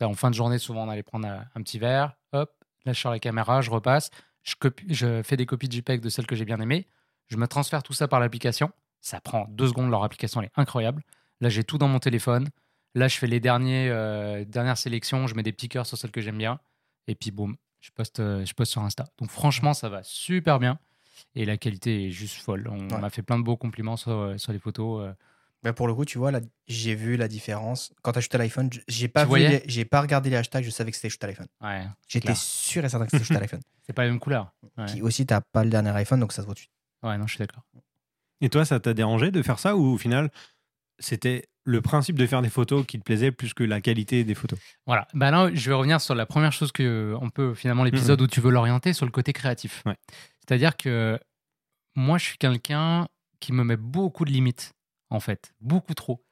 En 0.00 0.14
fin 0.14 0.30
de 0.30 0.34
journée, 0.34 0.58
souvent, 0.58 0.84
on 0.86 0.90
allait 0.90 1.04
prendre 1.04 1.28
un, 1.28 1.44
un 1.54 1.62
petit 1.62 1.78
verre. 1.78 2.16
Hop, 2.32 2.52
là, 2.84 2.92
je 2.92 3.00
sors 3.00 3.12
la 3.12 3.20
caméra, 3.20 3.60
je 3.60 3.70
repasse. 3.70 4.10
Je, 4.42 4.56
copie- 4.56 4.92
je 4.92 5.22
fais 5.22 5.36
des 5.36 5.46
copies 5.46 5.68
de 5.68 5.74
JPEG 5.74 6.00
de 6.00 6.08
celles 6.08 6.26
que 6.26 6.34
j'ai 6.34 6.44
bien 6.44 6.58
aimées. 6.60 6.88
Je 7.28 7.36
me 7.36 7.46
transfère 7.46 7.84
tout 7.84 7.92
ça 7.92 8.08
par 8.08 8.18
l'application. 8.18 8.72
Ça 9.00 9.20
prend 9.20 9.46
deux 9.50 9.68
secondes. 9.68 9.90
Leur 9.90 10.02
application, 10.02 10.40
elle 10.40 10.46
est 10.48 10.52
incroyable. 10.60 11.04
Là, 11.40 11.48
j'ai 11.50 11.62
tout 11.62 11.78
dans 11.78 11.86
mon 11.86 12.00
téléphone. 12.00 12.48
Là, 12.94 13.08
je 13.08 13.16
fais 13.16 13.26
les 13.26 13.40
derniers, 13.40 13.88
euh, 13.88 14.44
dernières 14.44 14.78
sélections. 14.78 15.26
Je 15.26 15.34
mets 15.34 15.42
des 15.42 15.52
petits 15.52 15.68
cœurs 15.68 15.86
sur 15.86 15.96
celles 15.96 16.10
que 16.10 16.20
j'aime 16.20 16.38
bien. 16.38 16.60
Et 17.08 17.14
puis, 17.14 17.30
boum, 17.30 17.56
je 17.80 17.90
poste, 17.90 18.20
euh, 18.20 18.44
je 18.44 18.52
poste 18.54 18.72
sur 18.72 18.82
Insta. 18.82 19.06
Donc, 19.18 19.30
franchement, 19.30 19.72
ça 19.74 19.88
va 19.88 20.02
super 20.02 20.58
bien. 20.58 20.78
Et 21.34 21.44
la 21.44 21.56
qualité 21.56 22.06
est 22.06 22.10
juste 22.10 22.36
folle. 22.36 22.68
On 22.70 22.88
Ouais. 22.90 22.98
m'a 23.00 23.10
fait 23.10 23.22
plein 23.22 23.38
de 23.38 23.44
beaux 23.44 23.56
compliments 23.56 23.96
sur, 23.96 24.12
euh, 24.12 24.38
sur 24.38 24.52
les 24.52 24.58
photos. 24.58 25.14
Bah, 25.62 25.72
pour 25.72 25.86
le 25.86 25.94
coup, 25.94 26.04
tu 26.04 26.18
vois, 26.18 26.32
là, 26.32 26.40
j'ai 26.66 26.94
vu 26.96 27.16
la 27.16 27.28
différence. 27.28 27.94
Quand 28.02 28.10
tu 28.12 28.16
as 28.16 28.20
acheté 28.20 28.36
l'iPhone, 28.36 28.68
j'ai 28.88 29.06
pas, 29.08 29.24
les- 29.26 29.62
j'ai 29.66 29.84
pas 29.84 30.00
regardé 30.00 30.28
les 30.28 30.36
hashtags, 30.36 30.64
je 30.64 30.70
savais 30.70 30.90
que 30.90 30.96
c'était 30.96 31.08
shoot 31.08 31.22
à 31.22 31.28
l'iPhone. 31.28 31.46
Ouais, 31.60 31.86
J'étais 32.08 32.34
sûr 32.34 32.84
et 32.84 32.88
certain 32.88 33.06
que 33.06 33.12
c'était 33.12 33.24
shoot 33.24 33.36
à 33.36 33.40
l'iPhone. 33.40 33.60
c'est 33.86 33.92
pas 33.92 34.02
la 34.02 34.10
même 34.10 34.18
couleur. 34.18 34.52
Ouais, 34.76 34.86
Puis 34.86 35.02
aussi, 35.02 35.24
t'as 35.24 35.40
pas 35.40 35.62
le 35.62 35.70
dernier 35.70 35.90
iPhone, 35.90 36.18
donc 36.18 36.32
ça 36.32 36.42
se 36.42 36.46
voit 36.46 36.54
tout 36.54 36.58
de 36.58 36.62
suite. 36.62 36.72
ouais 37.04 37.16
non, 37.16 37.26
je 37.28 37.34
suis 37.34 37.38
d'accord. 37.38 37.62
Et 38.40 38.48
toi, 38.48 38.64
ça 38.64 38.80
t'a 38.80 38.92
dérangé 38.92 39.30
de 39.30 39.40
faire 39.40 39.60
ça 39.60 39.76
ou 39.76 39.84
au 39.94 39.98
final, 39.98 40.32
c'était 41.04 41.48
le 41.64 41.80
principe 41.80 42.18
de 42.18 42.26
faire 42.26 42.42
des 42.42 42.50
photos 42.50 42.84
qui 42.86 42.98
te 42.98 43.04
plaisait 43.04 43.30
plus 43.30 43.54
que 43.54 43.62
la 43.62 43.80
qualité 43.80 44.24
des 44.24 44.34
photos 44.34 44.58
Voilà. 44.86 45.06
Bah 45.14 45.30
là, 45.30 45.50
je 45.52 45.68
vais 45.68 45.74
revenir 45.74 46.00
sur 46.00 46.14
la 46.14 46.26
première 46.26 46.52
chose 46.52 46.72
que 46.72 47.16
on 47.20 47.30
peut 47.30 47.54
finalement 47.54 47.84
l'épisode 47.84 48.20
où 48.20 48.26
tu 48.26 48.40
veux 48.40 48.50
l'orienter 48.50 48.92
sur 48.92 49.06
le 49.06 49.12
côté 49.12 49.32
créatif. 49.32 49.82
Ouais. 49.86 49.96
C'est-à-dire 50.40 50.76
que 50.76 51.18
moi, 51.94 52.18
je 52.18 52.24
suis 52.24 52.38
quelqu'un 52.38 53.06
qui 53.40 53.52
me 53.52 53.64
met 53.64 53.76
beaucoup 53.76 54.24
de 54.24 54.30
limites, 54.30 54.72
en 55.10 55.20
fait, 55.20 55.52
beaucoup 55.60 55.94
trop. 55.94 56.24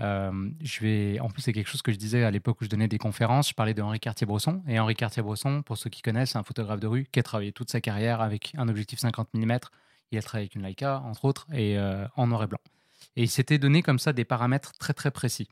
Euh, 0.00 0.50
je 0.62 0.80
vais, 0.80 1.20
en 1.20 1.28
plus, 1.28 1.42
c'est 1.42 1.52
quelque 1.52 1.68
chose 1.68 1.82
que 1.82 1.92
je 1.92 1.96
disais 1.96 2.22
à 2.22 2.30
l'époque 2.30 2.60
où 2.60 2.64
je 2.64 2.68
donnais 2.68 2.88
des 2.88 2.98
conférences. 2.98 3.48
Je 3.48 3.54
parlais 3.54 3.74
de 3.74 3.82
Henri 3.82 3.98
Cartier-Bresson. 3.98 4.62
Et 4.68 4.78
Henri 4.78 4.94
Cartier-Bresson, 4.94 5.62
pour 5.62 5.76
ceux 5.76 5.90
qui 5.90 6.02
connaissent, 6.02 6.32
c'est 6.32 6.38
un 6.38 6.44
photographe 6.44 6.80
de 6.80 6.86
rue 6.86 7.06
qui 7.10 7.18
a 7.18 7.22
travaillé 7.22 7.52
toute 7.52 7.70
sa 7.70 7.80
carrière 7.80 8.20
avec 8.20 8.52
un 8.56 8.68
objectif 8.68 9.00
50 9.00 9.28
mm. 9.34 9.58
Il 10.10 10.18
a 10.18 10.22
travaillé 10.22 10.44
avec 10.44 10.54
une 10.54 10.62
Leica, 10.62 11.00
entre 11.00 11.24
autres, 11.24 11.46
et 11.52 11.76
euh, 11.78 12.06
en 12.16 12.28
noir 12.28 12.44
et 12.44 12.46
blanc. 12.46 12.60
Et 13.18 13.22
il 13.22 13.28
s'était 13.28 13.58
donné 13.58 13.82
comme 13.82 13.98
ça 13.98 14.12
des 14.12 14.24
paramètres 14.24 14.70
très 14.78 14.94
très 14.94 15.10
précis. 15.10 15.48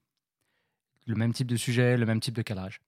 Le 1.04 1.16
même 1.16 1.32
type 1.32 1.48
de 1.48 1.56
sujet, 1.56 1.96
le 1.96 2.06
même 2.06 2.20
type 2.20 2.34
de 2.34 2.42
cadrage. 2.42 2.80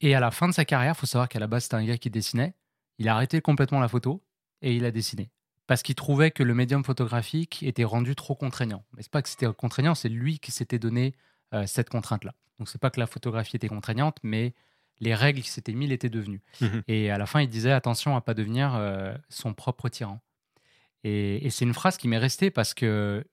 Et 0.00 0.14
à 0.14 0.20
la 0.20 0.30
fin 0.30 0.46
de 0.48 0.54
sa 0.54 0.64
carrière, 0.64 0.94
il 0.96 1.00
faut 1.00 1.06
savoir 1.06 1.28
qu'à 1.28 1.40
la 1.40 1.48
base, 1.48 1.64
c'était 1.64 1.74
un 1.74 1.84
gars 1.84 1.98
qui 1.98 2.08
dessinait. 2.08 2.54
Il 2.98 3.08
a 3.08 3.16
arrêté 3.16 3.40
complètement 3.40 3.80
la 3.80 3.88
photo 3.88 4.22
et 4.62 4.76
il 4.76 4.84
a 4.84 4.92
dessiné. 4.92 5.28
Parce 5.66 5.82
qu'il 5.82 5.96
trouvait 5.96 6.30
que 6.30 6.44
le 6.44 6.54
médium 6.54 6.84
photographique 6.84 7.64
était 7.64 7.82
rendu 7.82 8.14
trop 8.14 8.36
contraignant. 8.36 8.84
Mais 8.92 9.02
c'est 9.02 9.10
pas 9.10 9.22
que 9.22 9.28
c'était 9.28 9.52
contraignant, 9.52 9.96
c'est 9.96 10.08
lui 10.08 10.38
qui 10.38 10.52
s'était 10.52 10.78
donné 10.78 11.16
euh, 11.52 11.66
cette 11.66 11.90
contrainte-là. 11.90 12.32
Donc 12.60 12.68
c'est 12.68 12.80
pas 12.80 12.90
que 12.90 13.00
la 13.00 13.08
photographie 13.08 13.56
était 13.56 13.66
contraignante, 13.66 14.18
mais 14.22 14.54
les 15.00 15.16
règles 15.16 15.42
qui 15.42 15.50
s'étaient 15.50 15.72
mises 15.72 15.88
l'étaient 15.88 16.10
devenues. 16.10 16.42
Mhm. 16.60 16.84
Et 16.86 17.10
à 17.10 17.18
la 17.18 17.26
fin, 17.26 17.40
il 17.40 17.48
disait 17.48 17.72
attention 17.72 18.14
à 18.14 18.20
pas 18.20 18.34
devenir 18.34 18.76
euh, 18.76 19.16
son 19.30 19.52
propre 19.52 19.88
tyran. 19.88 20.20
Et, 21.02 21.44
et 21.44 21.50
c'est 21.50 21.64
une 21.64 21.74
phrase 21.74 21.96
qui 21.96 22.06
m'est 22.06 22.18
restée 22.18 22.52
parce 22.52 22.72
que 22.72 23.26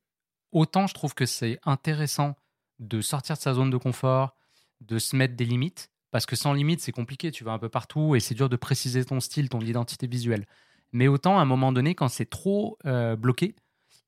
autant 0.52 0.88
je 0.88 0.94
trouve 0.94 1.14
que 1.14 1.26
c'est 1.26 1.60
intéressant 1.64 2.36
de 2.80 3.02
sortir 3.02 3.36
de 3.36 3.42
sa 3.42 3.54
zone 3.54 3.70
de 3.70 3.78
confort, 3.78 4.36
de 4.82 5.00
se 5.00 5.16
mettre 5.16 5.36
des 5.36 5.46
limites, 5.46 5.92
parce 6.12 6.26
que 6.26 6.36
sans 6.36 6.54
limite, 6.54 6.82
c'est 6.82 6.92
compliqué, 6.92 7.32
tu 7.32 7.44
vas 7.44 7.52
un 7.52 7.60
peu 7.60 7.70
partout 7.70 8.16
et 8.16 8.20
c'est 8.20 8.36
dur 8.36 8.50
de 8.50 8.56
préciser 8.58 9.06
ton 9.06 9.20
style, 9.20 9.50
ton 9.50 9.62
identité 9.62 10.08
visuelle. 10.08 10.46
Mais 10.92 11.08
autant, 11.08 11.40
à 11.40 11.42
un 11.42 11.46
moment 11.46 11.72
donné, 11.72 11.96
quand 11.96 12.10
c'est 12.10 12.30
trop 12.30 12.78
euh, 12.86 13.16
bloqué, 13.16 13.56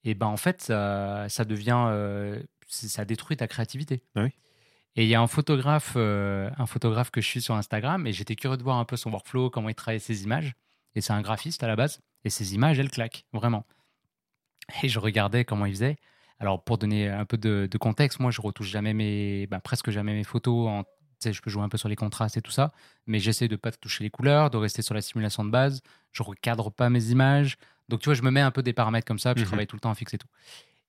et 0.04 0.16
ben 0.16 0.28
en 0.28 0.36
fait, 0.38 0.62
ça, 0.62 1.30
ça 1.30 1.46
devient, 1.46 1.86
euh, 1.88 2.44
ça 2.68 3.06
détruit 3.06 3.38
ta 3.38 3.48
créativité. 3.48 4.04
Ah 4.16 4.24
oui. 4.24 4.32
Et 4.96 5.04
il 5.04 5.10
y 5.10 5.16
a 5.16 5.22
un 5.22 5.28
photographe, 5.28 5.94
euh, 5.96 6.52
un 6.58 6.66
photographe 6.66 7.10
que 7.10 7.22
je 7.22 7.28
suis 7.28 7.42
sur 7.42 7.56
Instagram, 7.56 8.06
et 8.06 8.12
j'étais 8.12 8.36
curieux 8.36 8.58
de 8.58 8.64
voir 8.64 8.78
un 8.78 8.86
peu 8.86 8.98
son 8.98 9.12
workflow, 9.12 9.50
comment 9.50 9.70
il 9.70 9.76
travaillait 9.76 10.00
ses 10.00 10.24
images. 10.24 10.54
Et 10.96 11.02
c'est 11.02 11.14
un 11.14 11.22
graphiste 11.22 11.64
à 11.64 11.68
la 11.68 11.76
base, 11.76 12.02
et 12.26 12.30
ses 12.30 12.54
images, 12.54 12.78
elles 12.80 12.92
claquent, 12.92 13.26
vraiment. 13.32 13.66
Et 14.84 14.90
je 14.90 15.00
regardais 15.00 15.46
comment 15.46 15.66
il 15.66 15.74
faisait. 15.74 15.96
Alors, 16.44 16.62
pour 16.62 16.78
donner 16.78 17.08
un 17.08 17.24
peu 17.24 17.38
de, 17.38 17.70
de 17.72 17.78
contexte, 17.78 18.20
moi, 18.20 18.30
je 18.30 18.42
retouche 18.42 18.68
jamais 18.68 18.94
mes, 18.94 19.48
bah, 19.48 19.62
presque 19.62 19.92
jamais 19.92 20.14
mes 20.14 20.26
photos. 20.26 20.68
En, 20.68 20.84
je 21.26 21.40
peux 21.42 21.50
jouer 21.50 21.64
un 21.64 21.70
peu 21.70 21.78
sur 21.78 21.88
les 21.88 21.96
contrastes 21.96 22.36
et 22.36 22.42
tout 22.42 22.52
ça, 22.52 22.74
mais 23.08 23.20
j'essaie 23.20 23.48
de 23.48 23.56
pas 23.56 23.72
toucher 23.72 24.04
les 24.04 24.10
couleurs, 24.10 24.50
de 24.50 24.58
rester 24.58 24.82
sur 24.82 24.94
la 24.94 25.00
simulation 25.02 25.46
de 25.46 25.50
base. 25.50 25.82
Je 26.12 26.22
recadre 26.22 26.70
pas 26.70 26.90
mes 26.90 27.12
images. 27.12 27.56
Donc, 27.88 28.02
tu 28.02 28.10
vois, 28.10 28.14
je 28.14 28.24
me 28.24 28.30
mets 28.30 28.42
un 28.42 28.52
peu 28.52 28.62
des 28.62 28.74
paramètres 28.74 29.08
comme 29.08 29.20
ça, 29.20 29.34
puis 29.34 29.40
je 29.40 29.46
Mhm. 29.46 29.52
travaille 29.52 29.68
tout 29.68 29.78
le 29.78 29.80
temps 29.80 29.92
en 29.92 29.96
fixe 29.96 30.14
et 30.16 30.18
tout. 30.18 30.28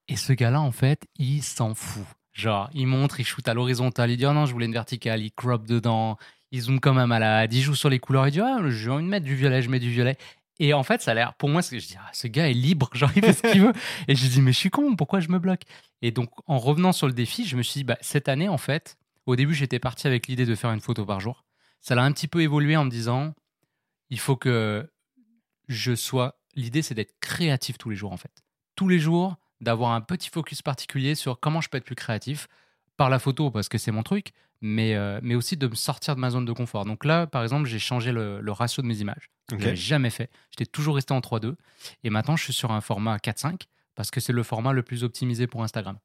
Et 0.08 0.16
ce 0.16 0.32
gars-là, 0.32 0.60
en 0.60 0.72
fait, 0.72 1.06
il 1.20 1.40
s'en 1.44 1.74
fout. 1.74 2.02
Genre, 2.32 2.68
il 2.74 2.88
montre, 2.88 3.20
il 3.20 3.24
shoot 3.24 3.46
à 3.46 3.54
l'horizontale, 3.54 4.10
il 4.10 4.16
dit 4.16 4.26
oh 4.26 4.32
non, 4.32 4.44
je 4.46 4.52
voulais 4.52 4.66
une 4.66 4.72
verticale, 4.72 5.22
il 5.22 5.30
crop 5.30 5.66
dedans, 5.68 6.16
il 6.50 6.62
zoome 6.62 6.80
comme 6.80 6.98
un 6.98 7.06
malade, 7.06 7.52
il 7.54 7.62
joue 7.62 7.76
sur 7.76 7.88
les 7.88 8.00
couleurs, 8.00 8.26
il 8.26 8.32
dit 8.32 8.40
ah, 8.40 8.58
j'ai 8.70 8.90
envie 8.90 9.04
de 9.04 9.08
mettre 9.08 9.24
du 9.24 9.36
violet, 9.36 9.62
je 9.62 9.70
mets 9.70 9.78
du 9.78 9.88
violet. 9.90 10.16
Et 10.60 10.72
en 10.72 10.82
fait, 10.84 11.02
ça 11.02 11.10
a 11.10 11.14
l'air, 11.14 11.34
pour 11.34 11.48
moi, 11.48 11.62
je 11.62 11.76
dis, 11.76 11.96
ah, 11.98 12.10
ce 12.12 12.28
gars 12.28 12.48
est 12.48 12.54
libre, 12.54 12.88
genre, 12.92 13.10
il 13.16 13.24
fait 13.24 13.32
ce 13.32 13.42
qu'il 13.52 13.62
veut. 13.62 13.72
Et 14.08 14.14
je 14.14 14.26
dis, 14.26 14.40
mais 14.40 14.52
je 14.52 14.58
suis 14.58 14.70
con, 14.70 14.94
pourquoi 14.94 15.20
je 15.20 15.28
me 15.28 15.38
bloque? 15.38 15.62
Et 16.00 16.12
donc, 16.12 16.30
en 16.46 16.58
revenant 16.58 16.92
sur 16.92 17.06
le 17.06 17.12
défi, 17.12 17.44
je 17.44 17.56
me 17.56 17.62
suis 17.62 17.80
dit, 17.80 17.84
bah, 17.84 17.98
cette 18.00 18.28
année, 18.28 18.48
en 18.48 18.58
fait, 18.58 18.96
au 19.26 19.36
début, 19.36 19.54
j'étais 19.54 19.78
parti 19.80 20.06
avec 20.06 20.28
l'idée 20.28 20.46
de 20.46 20.54
faire 20.54 20.70
une 20.70 20.80
photo 20.80 21.04
par 21.04 21.20
jour. 21.20 21.44
Ça 21.80 21.94
l'a 21.94 22.04
un 22.04 22.12
petit 22.12 22.28
peu 22.28 22.40
évolué 22.42 22.76
en 22.76 22.84
me 22.84 22.90
disant, 22.90 23.34
il 24.10 24.18
faut 24.18 24.36
que 24.36 24.88
je 25.68 25.94
sois. 25.94 26.38
L'idée, 26.54 26.82
c'est 26.82 26.94
d'être 26.94 27.18
créatif 27.20 27.78
tous 27.78 27.90
les 27.90 27.96
jours, 27.96 28.12
en 28.12 28.16
fait. 28.16 28.44
Tous 28.76 28.88
les 28.88 29.00
jours, 29.00 29.36
d'avoir 29.60 29.92
un 29.92 30.00
petit 30.00 30.30
focus 30.30 30.62
particulier 30.62 31.14
sur 31.14 31.40
comment 31.40 31.60
je 31.60 31.68
peux 31.68 31.78
être 31.78 31.84
plus 31.84 31.94
créatif 31.96 32.48
par 32.96 33.10
la 33.10 33.18
photo, 33.18 33.50
parce 33.50 33.68
que 33.68 33.78
c'est 33.78 33.90
mon 33.90 34.02
truc, 34.02 34.32
mais, 34.60 34.94
euh, 34.94 35.18
mais 35.22 35.34
aussi 35.34 35.56
de 35.56 35.66
me 35.66 35.74
sortir 35.74 36.14
de 36.16 36.20
ma 36.20 36.30
zone 36.30 36.44
de 36.44 36.52
confort. 36.52 36.84
Donc 36.84 37.04
là, 37.04 37.26
par 37.26 37.42
exemple, 37.42 37.68
j'ai 37.68 37.78
changé 37.78 38.12
le, 38.12 38.40
le 38.40 38.52
ratio 38.52 38.82
de 38.82 38.86
mes 38.86 38.98
images. 38.98 39.30
Ok. 39.52 39.58
Je 39.60 39.64
l'avais 39.64 39.76
jamais 39.76 40.10
fait. 40.10 40.30
J'étais 40.50 40.66
toujours 40.70 40.94
resté 40.94 41.12
en 41.12 41.20
3.2. 41.20 41.54
Et 42.04 42.10
maintenant, 42.10 42.36
je 42.36 42.44
suis 42.44 42.52
sur 42.52 42.70
un 42.72 42.80
format 42.80 43.16
4.5 43.18 43.62
parce 43.94 44.10
que 44.10 44.20
c'est 44.20 44.32
le 44.32 44.42
format 44.42 44.72
le 44.72 44.82
plus 44.82 45.04
optimisé 45.04 45.46
pour 45.46 45.62
Instagram. 45.62 45.98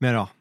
Mais 0.00 0.08
alors, 0.08 0.34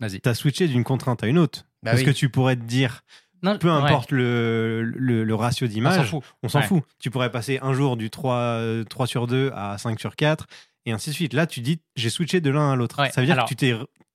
Vas-y. 0.00 0.20
tu 0.20 0.28
as 0.28 0.34
switché 0.34 0.66
d'une 0.68 0.84
contrainte 0.84 1.22
à 1.22 1.26
une 1.26 1.38
autre. 1.38 1.64
Bah 1.82 1.92
parce 1.92 2.00
oui. 2.00 2.06
que 2.06 2.10
tu 2.10 2.28
pourrais 2.30 2.56
te 2.56 2.62
dire, 2.64 3.02
Non, 3.42 3.56
peu 3.58 3.68
ouais, 3.68 3.74
importe 3.76 4.10
le, 4.10 4.82
le, 4.82 5.22
le 5.24 5.34
ratio 5.34 5.66
on 5.66 5.68
s'en 5.68 5.74
d'image, 5.74 6.10
fout. 6.10 6.24
on 6.42 6.48
s'en 6.48 6.60
Ouais. 6.60 6.66
fout. 6.66 6.82
Tu 6.98 7.10
pourrais 7.10 7.30
passer 7.30 7.58
un 7.62 7.72
jour 7.74 7.96
du 7.96 8.10
3, 8.10 8.34
euh, 8.34 8.84
3 8.84 9.06
sur 9.06 9.26
2 9.28 9.52
à 9.54 9.78
5 9.78 10.00
sur 10.00 10.16
4 10.16 10.46
et 10.86 10.92
ainsi 10.92 11.10
de 11.10 11.14
suite. 11.14 11.32
Là, 11.34 11.46
tu 11.46 11.60
dis, 11.60 11.80
j'ai 11.96 12.10
switché 12.10 12.40
de 12.40 12.50
l'un 12.50 12.72
à 12.72 12.76
l'autre. 12.76 13.00
Ouais, 13.00 13.10
Ça 13.12 13.20
veut 13.20 13.26
dire 13.26 13.34
alors, 13.34 13.44
que 13.44 13.50
tu 13.50 13.56
t'es 13.56 13.74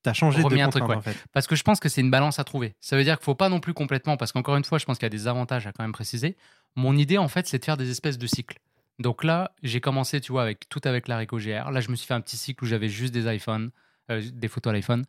as 0.09 0.13
changé 0.13 0.41
de 0.41 0.57
un 0.57 0.69
truc, 0.69 0.83
en 0.83 1.01
fait. 1.01 1.17
Parce 1.31 1.47
que 1.47 1.55
je 1.55 1.63
pense 1.63 1.79
que 1.79 1.89
c'est 1.89 2.01
une 2.01 2.11
balance 2.11 2.39
à 2.39 2.43
trouver. 2.43 2.75
Ça 2.79 2.97
veut 2.97 3.03
dire 3.03 3.17
qu'il 3.17 3.25
faut 3.25 3.35
pas 3.35 3.49
non 3.49 3.59
plus 3.59 3.73
complètement, 3.73 4.17
parce 4.17 4.31
qu'encore 4.31 4.55
une 4.55 4.63
fois, 4.63 4.77
je 4.77 4.85
pense 4.85 4.97
qu'il 4.97 5.05
y 5.05 5.07
a 5.07 5.09
des 5.09 5.27
avantages 5.27 5.67
à 5.67 5.71
quand 5.71 5.83
même 5.83 5.93
préciser. 5.93 6.35
Mon 6.75 6.95
idée, 6.95 7.17
en 7.17 7.27
fait, 7.27 7.47
c'est 7.47 7.59
de 7.59 7.65
faire 7.65 7.77
des 7.77 7.89
espèces 7.89 8.17
de 8.17 8.27
cycles. 8.27 8.59
Donc 8.99 9.23
là, 9.23 9.51
j'ai 9.63 9.81
commencé, 9.81 10.21
tu 10.21 10.31
vois, 10.31 10.43
avec 10.43 10.69
tout 10.69 10.81
avec 10.83 11.07
la 11.07 11.17
Ricoh 11.17 11.37
GR. 11.37 11.71
Là, 11.71 11.81
je 11.81 11.89
me 11.89 11.95
suis 11.95 12.07
fait 12.07 12.13
un 12.13 12.21
petit 12.21 12.37
cycle 12.37 12.63
où 12.63 12.67
j'avais 12.67 12.89
juste 12.89 13.13
des 13.13 13.33
iPhones, 13.33 13.71
euh, 14.11 14.21
des 14.33 14.47
photos 14.47 14.71
à 14.71 14.73
l'iPhone. 14.73 15.05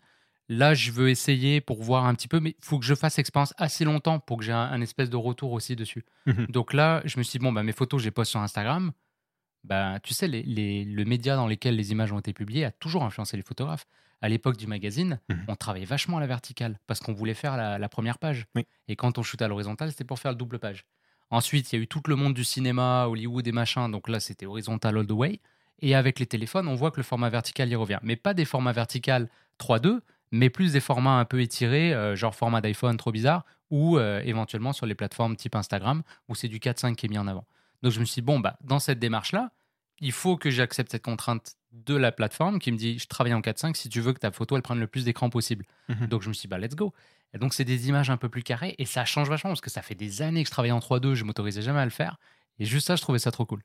Là, 0.48 0.74
je 0.74 0.90
veux 0.90 1.08
essayer 1.08 1.60
pour 1.60 1.82
voir 1.82 2.04
un 2.04 2.14
petit 2.14 2.28
peu, 2.28 2.40
mais 2.40 2.50
il 2.50 2.64
faut 2.64 2.78
que 2.78 2.84
je 2.84 2.94
fasse 2.94 3.18
expérience 3.18 3.54
assez 3.56 3.84
longtemps 3.84 4.18
pour 4.18 4.38
que 4.38 4.44
j'ai 4.44 4.52
un, 4.52 4.58
un 4.58 4.80
espèce 4.80 5.08
de 5.08 5.16
retour 5.16 5.52
aussi 5.52 5.74
dessus. 5.74 6.04
Mhm. 6.26 6.46
Donc 6.48 6.72
là, 6.72 7.02
je 7.04 7.18
me 7.18 7.22
suis 7.22 7.38
dit, 7.38 7.44
bon, 7.44 7.52
bah, 7.52 7.62
mes 7.62 7.72
photos, 7.72 8.00
je 8.00 8.06
les 8.06 8.10
poste 8.10 8.30
sur 8.30 8.40
Instagram. 8.40 8.92
Bah, 9.64 9.98
tu 10.02 10.14
sais, 10.14 10.28
les, 10.28 10.42
les- 10.42 10.84
le 10.84 11.04
média 11.04 11.36
dans 11.36 11.46
lequel 11.48 11.76
les 11.76 11.90
images 11.92 12.12
ont 12.12 12.18
été 12.18 12.32
publiées 12.32 12.64
a 12.66 12.70
toujours 12.70 13.02
influencé 13.04 13.36
les 13.36 13.42
photographes. 13.42 13.86
À 14.22 14.28
l'époque 14.28 14.56
du 14.56 14.66
magazine, 14.66 15.20
Mhm. 15.28 15.44
on 15.48 15.56
travaillait 15.56 15.86
vachement 15.86 16.16
à 16.18 16.20
la 16.20 16.26
verticale 16.26 16.78
parce 16.86 17.00
qu'on 17.00 17.12
voulait 17.12 17.34
faire 17.34 17.56
la, 17.56 17.78
la 17.78 17.88
première 17.88 18.18
page. 18.18 18.46
Oui. 18.54 18.66
Et 18.88 18.96
quand 18.96 19.18
on 19.18 19.22
shootait 19.22 19.44
à 19.44 19.48
l'horizontale, 19.48 19.90
c'était 19.90 20.04
pour 20.04 20.18
faire 20.18 20.30
le 20.32 20.36
double 20.38 20.58
page. 20.58 20.84
Ensuite, 21.30 21.72
il 21.72 21.76
y 21.76 21.78
a 21.78 21.82
eu 21.82 21.86
tout 21.88 22.00
le 22.06 22.16
monde 22.16 22.32
du 22.34 22.44
cinéma, 22.44 23.06
Hollywood 23.08 23.46
et 23.46 23.52
machin. 23.52 23.88
Donc 23.88 24.08
là, 24.08 24.20
c'était 24.20 24.46
horizontal 24.46 24.96
all 24.98 25.06
the 25.06 25.10
way. 25.12 25.40
Et 25.80 25.94
avec 25.94 26.18
les 26.20 26.26
téléphones, 26.26 26.68
on 26.68 26.74
voit 26.74 26.90
que 26.90 26.98
le 26.98 27.02
format 27.02 27.28
vertical 27.28 27.68
y 27.68 27.74
revient. 27.74 27.98
Mais 28.02 28.16
pas 28.16 28.32
des 28.34 28.44
formats 28.44 28.72
verticales 28.72 29.28
3.2, 29.58 30.00
mais 30.30 30.48
plus 30.50 30.72
des 30.72 30.80
formats 30.80 31.18
un 31.18 31.24
peu 31.24 31.40
étirés, 31.40 31.92
euh, 31.92 32.14
genre 32.16 32.34
format 32.34 32.60
d'iPhone 32.60 32.96
trop 32.96 33.10
bizarre, 33.12 33.44
ou 33.70 33.98
euh, 33.98 34.20
éventuellement 34.24 34.72
sur 34.72 34.86
les 34.86 34.94
plateformes 34.94 35.36
type 35.36 35.54
Instagram, 35.56 36.02
où 36.28 36.34
c'est 36.34 36.48
du 36.48 36.58
4.5 36.60 36.94
qui 36.94 37.06
est 37.06 37.08
mis 37.08 37.18
en 37.18 37.26
avant. 37.26 37.44
Donc 37.84 37.92
je 37.92 38.00
me 38.00 38.04
suis 38.04 38.20
dit, 38.22 38.26
bon, 38.26 38.40
bah, 38.40 38.56
dans 38.62 38.80
cette 38.80 38.98
démarche-là, 38.98 39.52
il 40.00 40.10
faut 40.10 40.36
que 40.36 40.50
j'accepte 40.50 40.90
cette 40.90 41.04
contrainte 41.04 41.54
de 41.70 41.94
la 41.94 42.10
plateforme 42.10 42.58
qui 42.58 42.72
me 42.72 42.76
dit, 42.76 42.98
je 42.98 43.06
travaille 43.06 43.34
en 43.34 43.40
4.5 43.40 43.76
si 43.76 43.88
tu 43.88 44.00
veux 44.00 44.12
que 44.12 44.18
ta 44.18 44.32
photo, 44.32 44.56
elle 44.56 44.62
prenne 44.62 44.80
le 44.80 44.86
plus 44.88 45.04
d'écran 45.04 45.30
possible. 45.30 45.64
Mhm. 45.88 46.06
Donc 46.08 46.22
je 46.22 46.28
me 46.28 46.32
suis 46.34 46.42
dit, 46.42 46.48
bah, 46.48 46.58
let's 46.58 46.74
go. 46.74 46.92
Et 47.32 47.38
donc 47.38 47.54
c'est 47.54 47.64
des 47.64 47.88
images 47.88 48.10
un 48.10 48.16
peu 48.16 48.28
plus 48.28 48.42
carrées, 48.42 48.74
et 48.78 48.84
ça 48.86 49.04
change 49.04 49.28
vachement, 49.28 49.50
parce 49.50 49.60
que 49.60 49.70
ça 49.70 49.82
fait 49.82 49.94
des 49.94 50.22
années 50.22 50.42
que 50.42 50.48
je 50.48 50.52
travaillais 50.52 50.72
en 50.72 50.78
3.2, 50.80 51.14
je 51.14 51.24
m'autorisais 51.24 51.62
jamais 51.62 51.80
à 51.80 51.84
le 51.84 51.90
faire. 51.90 52.18
Et 52.58 52.64
juste 52.64 52.86
ça, 52.88 52.96
je 52.96 53.02
trouvais 53.02 53.18
ça 53.20 53.30
trop 53.30 53.44
cool. 53.46 53.62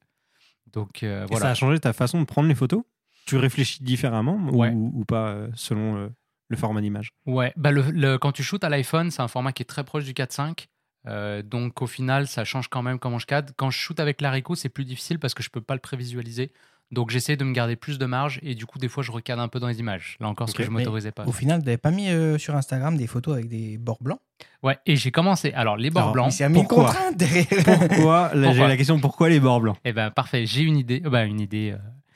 Donc 0.74 1.02
euh, 1.04 1.24
Et 1.24 1.28
voilà. 1.28 1.46
ça 1.46 1.52
a 1.52 1.56
changé 1.56 1.80
ta 1.80 1.94
façon 1.94 2.20
de 2.20 2.26
prendre 2.26 2.48
les 2.48 2.56
photos? 2.56 2.84
Tu 3.26 3.38
réfléchis 3.38 3.84
différemment 3.84 4.36
ou- 4.52 4.58
Ouais. 4.58 4.70
ou, 4.72 4.92
ou 4.94 5.06
pas 5.06 5.30
euh, 5.30 5.48
selon 5.56 6.12
le 6.48 6.58
format 6.58 6.82
d'image? 6.82 7.12
Ouais, 7.26 7.54
bah 7.56 7.72
le, 7.72 7.82
le- 7.92 8.18
quand 8.18 8.32
tu 8.32 8.44
shootes 8.44 8.64
à 8.64 8.70
l'iPhone, 8.70 9.12
c'est 9.12 9.22
un 9.22 9.28
format 9.28 9.52
qui 9.54 9.62
est 9.64 9.66
très 9.68 9.84
proche 9.84 10.04
du 10.06 10.14
4.5. 10.14 10.66
Euh, 11.08 11.42
donc 11.42 11.82
au 11.82 11.88
final, 11.88 12.28
ça 12.28 12.44
change 12.44 12.68
quand 12.68 12.82
même 12.84 13.00
comment 13.00 13.20
je 13.20 13.26
cadre. 13.26 13.54
Quand 13.56 13.70
je 13.70 13.78
shoot 13.78 14.00
avec 14.00 14.22
l'haricot, 14.22 14.56
c'est 14.56 14.70
plus 14.70 14.86
difficile 14.86 15.20
parce 15.20 15.34
que 15.34 15.44
je 15.44 15.50
peux 15.50 15.62
pas 15.62 15.74
le 15.74 15.80
prévisualiser. 15.80 16.52
Donc 16.92 17.12
j'essaie 17.12 17.38
de 17.38 17.44
me 17.44 17.54
garder 17.54 17.76
plus 17.76 18.00
de 18.00 18.06
marge 18.08 18.40
et 18.42 18.56
du 18.56 18.66
coup, 18.66 18.80
des 18.80 18.88
fois, 18.88 19.04
je 19.04 19.12
recadre 19.12 19.42
un 19.42 19.48
peu 19.48 19.60
dans 19.60 19.68
les 19.68 19.80
images. 19.80 20.18
Là 20.20 20.28
encore, 20.28 20.50
ce 20.50 20.56
que 20.56 20.64
je 20.64 20.70
m'autorisais 20.72 21.12
pas. 21.12 21.24
Au 21.26 21.32
final, 21.32 21.60
vous 21.60 21.66
n'avez 21.66 21.78
pas 21.78 21.92
mis 21.92 22.10
euh, 22.10 22.38
sur 22.40 22.56
Instagram 22.56 22.98
des 22.98 23.06
photos 23.06 23.36
avec 23.36 23.48
des 23.48 23.78
bords 23.78 24.02
blancs? 24.02 24.20
Ouais, 24.64 24.78
et 24.88 24.96
j'ai 24.96 25.12
commencé. 25.12 25.54
Alors, 25.54 25.78
les 25.78 25.92
bords 25.92 26.02
Alors, 26.02 26.14
blancs. 26.14 26.28
Il 26.30 26.32
s'est 26.34 26.50
mis 26.50 26.60
une 26.60 26.68
pourquoi? 26.68 26.86
contrainte 26.86 27.16
derrière. 27.16 27.46
Pourquoi? 27.64 28.34
Là, 28.34 28.42
J'ai 28.42 28.48
Pourquoi? 28.48 28.68
la 28.68 28.78
question 28.78 29.00
pourquoi 29.00 29.30
les 29.30 29.40
bords 29.40 29.62
blancs? 29.62 29.78
Eh 29.86 29.94
ben 29.94 30.10
parfait, 30.10 30.46
j'ai 30.48 30.62
une 30.62 30.78
idée, 30.78 31.00
bah, 31.02 31.26
une 31.26 31.40
idée 31.40 31.76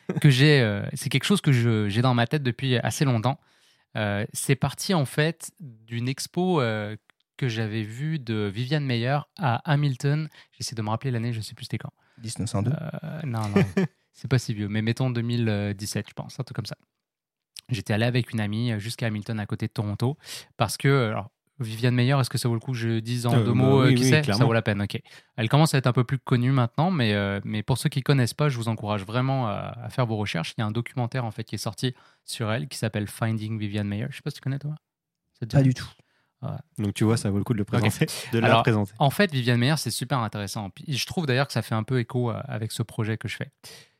euh, 0.09 0.13
que 0.19 0.29
j'ai, 0.31 0.59
euh, 0.61 0.81
c'est 0.93 1.09
quelque 1.09 1.25
chose 1.25 1.39
que 1.41 1.51
j'ai 1.87 2.01
dans 2.01 2.13
ma 2.15 2.25
tête 2.25 2.41
depuis 2.43 2.77
assez 2.77 3.05
longtemps. 3.05 3.39
Euh, 3.95 4.25
c'est 4.33 4.55
parti 4.55 4.95
en 4.95 5.05
fait 5.05 5.51
d'une 5.59 6.07
expo 6.09 6.59
euh, 6.61 6.95
que 7.37 7.47
j'avais 7.47 7.83
vue 7.83 8.19
de 8.19 8.51
Viviane 8.53 8.85
Meyer 8.85 9.19
à 9.37 9.55
Hamilton. 9.71 10.29
J'essaie 10.51 10.75
de 10.75 10.81
me 10.81 10.89
rappeler 10.89 11.11
l'année, 11.11 11.33
je 11.33 11.41
sais 11.41 11.55
plus 11.55 11.65
c'était 11.65 11.77
quand. 11.77 11.93
1902. 12.21 12.71
Euh, 12.71 13.21
non, 13.25 13.47
non, 13.49 13.55
c'est 14.11 14.27
pas 14.27 14.39
si 14.39 14.53
vieux, 14.53 14.67
mais 14.67 14.81
mettons 14.81 15.09
2017, 15.09 16.07
je 16.09 16.13
pense, 16.13 16.39
un 16.39 16.43
truc 16.43 16.55
comme 16.55 16.65
ça. 16.65 16.77
J'étais 17.69 17.93
allé 17.93 18.05
avec 18.05 18.31
une 18.31 18.39
amie 18.39 18.79
jusqu'à 18.79 19.07
Hamilton, 19.07 19.39
à 19.39 19.45
côté 19.45 19.67
de 19.67 19.71
Toronto, 19.71 20.17
parce 20.57 20.77
que, 20.77 21.09
alors, 21.09 21.31
Viviane 21.59 21.93
Meyer, 21.93 22.17
est-ce 22.19 22.29
que 22.29 22.37
ça 22.37 22.47
vaut 22.47 22.55
le 22.55 22.59
coup 22.59 22.71
que 22.71 22.77
je 22.77 22.99
dise 22.99 23.25
en 23.25 23.33
Euh, 23.33 23.43
deux 23.43 23.51
bah 23.51 23.53
mots 23.53 23.81
euh, 23.81 23.87
oui, 23.87 23.95
qui 23.95 24.03
oui, 24.03 24.09
c'est? 24.09 24.23
Ça 24.23 24.43
vaut 24.43 24.53
la 24.53 24.61
peine, 24.61 24.81
ok. 24.81 24.99
Elle 25.35 25.49
commence 25.49 25.73
à 25.73 25.77
être 25.77 25.87
un 25.87 25.93
peu 25.93 26.03
plus 26.03 26.17
connue 26.17 26.51
maintenant, 26.51 26.91
mais, 26.91 27.13
euh, 27.13 27.39
mais 27.43 27.63
pour 27.63 27.77
ceux 27.77 27.89
qui 27.89 28.01
connaissent 28.01 28.33
pas, 28.33 28.49
je 28.49 28.57
vous 28.57 28.67
encourage 28.67 29.05
vraiment 29.05 29.47
à, 29.47 29.77
à 29.83 29.89
faire 29.89 30.05
vos 30.05 30.17
recherches. 30.17 30.53
Il 30.57 30.61
y 30.61 30.63
a 30.63 30.65
un 30.65 30.71
documentaire 30.71 31.25
en 31.25 31.31
fait 31.31 31.43
qui 31.43 31.55
est 31.55 31.59
sorti 31.59 31.93
sur 32.25 32.51
elle 32.51 32.67
qui 32.67 32.77
s'appelle 32.77 33.07
Finding 33.07 33.59
Viviane 33.59 33.87
Meyer. 33.87 34.07
Je 34.09 34.15
sais 34.17 34.21
pas 34.21 34.31
si 34.31 34.35
tu 34.35 34.41
connais 34.41 34.59
toi? 34.59 34.75
Pas 35.51 35.61
du 35.61 35.73
tout. 35.73 35.89
Donc 36.77 36.93
tu 36.93 37.03
vois, 37.03 37.17
ça 37.17 37.29
vaut 37.29 37.37
le 37.37 37.43
coup 37.43 37.53
de 37.53 37.57
le 37.59 37.65
présenter, 37.65 38.05
de 38.31 38.39
la 38.39 38.47
Alors, 38.47 38.63
présenter. 38.63 38.91
En 38.99 39.09
fait, 39.09 39.31
Viviane 39.31 39.59
Meyer, 39.59 39.77
c'est 39.77 39.91
super 39.91 40.19
intéressant. 40.19 40.69
Je 40.87 41.05
trouve 41.05 41.25
d'ailleurs 41.25 41.47
que 41.47 41.53
ça 41.53 41.61
fait 41.61 41.75
un 41.75 41.83
peu 41.83 41.99
écho 41.99 42.29
à- 42.29 42.39
avec 42.39 42.71
ce 42.71 42.83
projet 42.83 43.17
que 43.17 43.27
je 43.27 43.35
fais. 43.37 43.51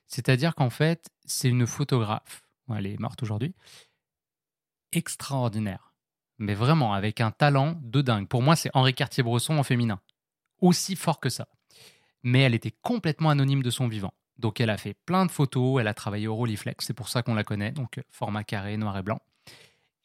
C'est-à-dire 0.08 0.54
qu'en 0.56 0.70
fait, 0.70 1.10
c'est 1.26 1.50
une 1.50 1.66
photographe. 1.66 2.44
Elle 2.76 2.86
est 2.88 3.00
morte 3.00 3.24
aujourd'hui. 3.24 3.54
Extraordinaire. 4.92 5.94
Mais 6.38 6.54
vraiment, 6.54 6.94
avec 6.94 7.22
un 7.22 7.32
talent 7.32 7.80
de 7.82 8.02
dingue. 8.02 8.28
Pour 8.28 8.42
moi, 8.42 8.56
c'est 8.56 8.70
Henri 8.74 8.94
Cartier-Bresson 8.94 9.58
en 9.58 9.64
féminin. 9.64 10.00
Aussi 10.62 10.96
fort 10.96 11.20
que 11.20 11.30
ça. 11.30 11.48
Mais 12.24 12.42
elle 12.42 12.54
était 12.54 12.74
complètement 12.82 13.30
anonyme 13.30 13.64
de 13.64 13.70
son 13.70 13.88
vivant. 13.88 14.14
Donc, 14.40 14.60
elle 14.62 14.70
a 14.70 14.78
fait 14.78 14.96
plein 15.06 15.26
de 15.26 15.32
photos. 15.32 15.80
Elle 15.82 15.88
a 15.88 15.94
travaillé 15.94 16.28
au 16.28 16.36
Rolleiflex. 16.36 16.86
C'est 16.86 16.94
pour 16.94 17.10
ça 17.10 17.22
qu'on 17.24 17.36
la 17.36 17.44
connaît. 17.44 17.72
Donc, 17.72 18.02
format 18.10 18.44
carré, 18.44 18.78
noir 18.78 18.98
et 18.98 19.04
blanc. 19.04 19.20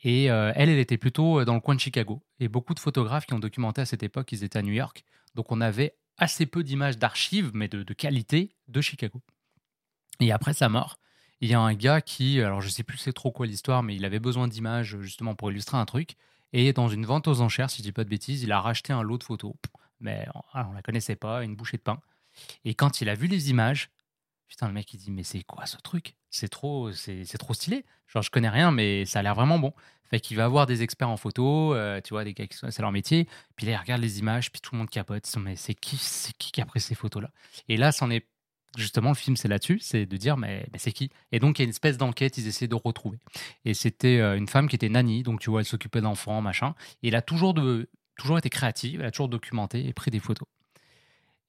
Et 0.02 0.30
euh, 0.30 0.52
elle, 0.54 0.68
elle 0.68 0.78
était 0.78 0.98
plutôt 0.98 1.40
euh, 1.40 1.44
dans 1.44 1.54
le 1.54 1.60
coin 1.60 1.74
de 1.74 1.80
Chicago. 1.80 2.22
Et 2.40 2.48
beaucoup 2.48 2.74
de 2.74 2.80
photographes 2.80 3.26
qui 3.26 3.34
ont 3.34 3.38
documenté 3.38 3.80
à 3.80 3.86
cette 3.86 4.02
époque, 4.02 4.30
ils 4.32 4.44
étaient 4.44 4.58
à 4.58 4.62
New 4.62 4.72
York. 4.72 5.04
Donc 5.34 5.50
on 5.50 5.60
avait 5.60 5.96
assez 6.16 6.46
peu 6.46 6.62
d'images 6.62 6.98
d'archives, 6.98 7.50
mais 7.54 7.68
de, 7.68 7.82
qualité, 7.94 8.56
de 8.68 8.80
Chicago. 8.80 9.22
Et 10.20 10.32
après 10.32 10.52
sa 10.52 10.68
mort, 10.68 10.98
il 11.40 11.48
y 11.48 11.54
a 11.54 11.60
un 11.60 11.74
gars 11.74 12.00
qui, 12.00 12.40
alors 12.40 12.60
je 12.60 12.68
sais 12.68 12.82
plus 12.82 12.98
c'est 12.98 13.12
trop 13.12 13.30
quoi 13.30 13.46
l'histoire, 13.46 13.84
mais 13.84 13.94
il 13.94 14.04
avait 14.04 14.18
besoin 14.18 14.48
d'images 14.48 14.98
justement 15.00 15.36
pour 15.36 15.50
illustrer 15.50 15.76
un 15.76 15.84
truc. 15.84 16.16
Et 16.52 16.72
dans 16.72 16.88
une 16.88 17.06
vente 17.06 17.28
aux 17.28 17.40
enchères, 17.40 17.70
si 17.70 17.78
je 17.78 17.82
dis 17.82 17.92
pas 17.92 18.04
de 18.04 18.08
bêtises, 18.08 18.42
il 18.42 18.50
a 18.50 18.60
racheté 18.60 18.92
un 18.92 19.02
lot 19.02 19.18
de 19.18 19.24
photos. 19.24 19.52
Mais 20.00 20.26
on 20.54 20.70
ne 20.70 20.74
la 20.74 20.82
connaissait 20.82 21.16
pas, 21.16 21.44
une 21.44 21.54
bouchée 21.54 21.76
de 21.76 21.82
pain. 21.82 22.00
Et 22.64 22.74
quand 22.74 23.00
il 23.00 23.08
a 23.08 23.14
vu 23.14 23.26
les 23.26 23.50
images, 23.50 23.90
putain, 24.48 24.66
le 24.68 24.72
mec 24.72 24.92
il 24.94 24.98
dit 24.98 25.10
mais 25.10 25.24
c'est 25.24 25.42
quoi 25.42 25.66
ce 25.66 25.76
truc? 25.76 26.17
C'est 26.30 26.48
trop, 26.48 26.92
c'est 26.92 27.38
trop 27.38 27.54
stylé. 27.54 27.84
Genre 28.06 28.22
je 28.22 28.30
connais 28.30 28.48
rien, 28.48 28.70
mais 28.70 29.04
ça 29.04 29.20
a 29.20 29.22
l'air 29.22 29.34
vraiment 29.34 29.58
bon. 29.58 29.72
Fait 30.10 30.20
qu'il 30.20 30.36
va 30.38 30.44
avoir 30.44 30.66
des 30.66 30.82
experts 30.82 31.10
en 31.10 31.18
photo, 31.18 31.74
euh, 31.74 32.00
tu 32.02 32.14
vois, 32.14 32.24
des 32.24 32.32
gars 32.32 32.46
qui 32.46 32.56
c'est 32.56 32.80
leur 32.80 32.92
métier. 32.92 33.28
Puis 33.56 33.66
là, 33.66 33.72
ils 33.72 33.76
regardent 33.76 34.00
les 34.00 34.18
images, 34.18 34.50
puis 34.50 34.60
tout 34.60 34.70
le 34.74 34.78
monde 34.78 34.88
capote. 34.88 35.30
Ils 35.34 35.40
mais 35.40 35.54
c'est 35.54 35.74
qui, 35.74 35.98
c'est 35.98 36.32
qui 36.38 36.50
qui 36.50 36.62
a 36.62 36.64
pris 36.64 36.80
ces 36.80 36.94
photos-là? 36.94 37.30
Et 37.68 37.76
là, 37.76 37.92
c'en 37.92 38.10
est 38.10 38.26
justement 38.76 39.10
le 39.10 39.14
film, 39.14 39.36
c'est 39.36 39.48
là-dessus, 39.48 39.78
c'est 39.80 40.06
de 40.06 40.16
dire, 40.16 40.36
mais, 40.36 40.66
mais 40.72 40.78
c'est 40.78 40.92
qui? 40.92 41.10
Et 41.32 41.38
donc, 41.38 41.58
il 41.58 41.62
y 41.62 41.64
a 41.64 41.64
une 41.64 41.70
espèce 41.70 41.98
d'enquête, 41.98 42.38
ils 42.38 42.46
essaient 42.46 42.68
de 42.68 42.74
retrouver. 42.74 43.18
Et 43.64 43.74
c'était 43.74 44.18
euh, 44.20 44.36
une 44.36 44.48
femme 44.48 44.68
qui 44.68 44.76
était 44.76 44.88
nanny, 44.88 45.22
donc 45.22 45.40
tu 45.40 45.50
vois, 45.50 45.60
elle 45.60 45.66
s'occupait 45.66 46.00
d'enfants, 46.00 46.40
machin. 46.40 46.74
Et 47.02 47.08
elle 47.08 47.14
a 47.14 47.22
toujours, 47.22 47.54
de, 47.54 47.90
toujours 48.16 48.38
été 48.38 48.48
créative, 48.50 49.00
elle 49.00 49.06
a 49.06 49.10
toujours 49.10 49.28
documenté 49.28 49.86
et 49.86 49.92
pris 49.92 50.10
des 50.10 50.20
photos. 50.20 50.48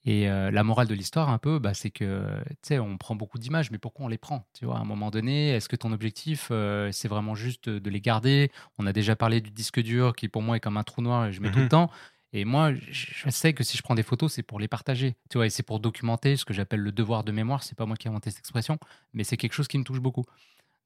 Et 0.10 0.28
euh, 0.28 0.50
la 0.50 0.64
morale 0.64 0.88
de 0.88 0.96
l'histoire, 0.96 1.30
un 1.30 1.38
peu, 1.38 1.60
bah, 1.60 1.76
c'est 1.76 1.92
que, 1.92 2.24
tu 2.48 2.56
sais, 2.64 2.80
on 2.80 2.98
prend 2.98 3.14
beaucoup 3.14 3.38
d'images, 3.38 3.70
mais 3.70 3.78
pourquoi 3.78 4.06
on 4.06 4.08
les 4.08 4.18
prend 4.18 4.48
Tu 4.58 4.66
vois, 4.66 4.78
à 4.78 4.80
un 4.80 4.84
moment 4.84 5.12
donné, 5.12 5.52
est-ce 5.52 5.70
que 5.70 5.76
ton 5.76 5.92
objectif, 5.92 6.48
euh, 6.50 6.92
c'est 6.92 7.08
vraiment 7.08 7.36
juste 7.36 7.70
de 7.70 7.90
les 7.92 8.02
garder? 8.02 8.52
On 8.80 8.88
a 8.88 8.92
déjà 8.92 9.16
parlé 9.16 9.40
du 9.40 9.52
disque 9.52 9.80
dur, 9.80 10.16
qui 10.16 10.28
pour 10.28 10.42
moi 10.42 10.58
est 10.58 10.60
comme 10.60 10.78
un 10.78 10.84
trou 10.84 11.04
noir, 11.04 11.28
et 11.28 11.32
je 11.32 11.40
mets 11.42 11.52
tout 11.52 11.60
Mhm. 11.60 11.64
le 11.66 11.70
temps. 11.70 11.92
Et 12.34 12.44
moi, 12.44 12.74
je 12.74 13.30
sais 13.30 13.54
que 13.54 13.64
si 13.64 13.78
je 13.78 13.84
prends 13.84 13.94
des 13.94 14.02
photos, 14.02 14.34
c'est 14.34 14.42
pour 14.42 14.60
les 14.60 14.68
partager. 14.68 15.16
Tu 15.30 15.38
vois, 15.38 15.46
et 15.46 15.52
c'est 15.52 15.62
pour 15.62 15.80
documenter 15.80 16.38
ce 16.38 16.44
que 16.46 16.56
j'appelle 16.56 16.80
le 16.80 16.92
devoir 16.92 17.24
de 17.24 17.32
mémoire. 17.32 17.62
C'est 17.62 17.78
pas 17.78 17.86
moi 17.86 17.96
qui 17.96 18.08
ai 18.08 18.10
inventé 18.10 18.32
cette 18.32 18.40
expression, 18.40 18.80
mais 19.14 19.24
c'est 19.24 19.38
quelque 19.38 19.54
chose 19.54 19.68
qui 19.68 19.78
me 19.78 19.84
touche 19.84 20.00
beaucoup. 20.00 20.26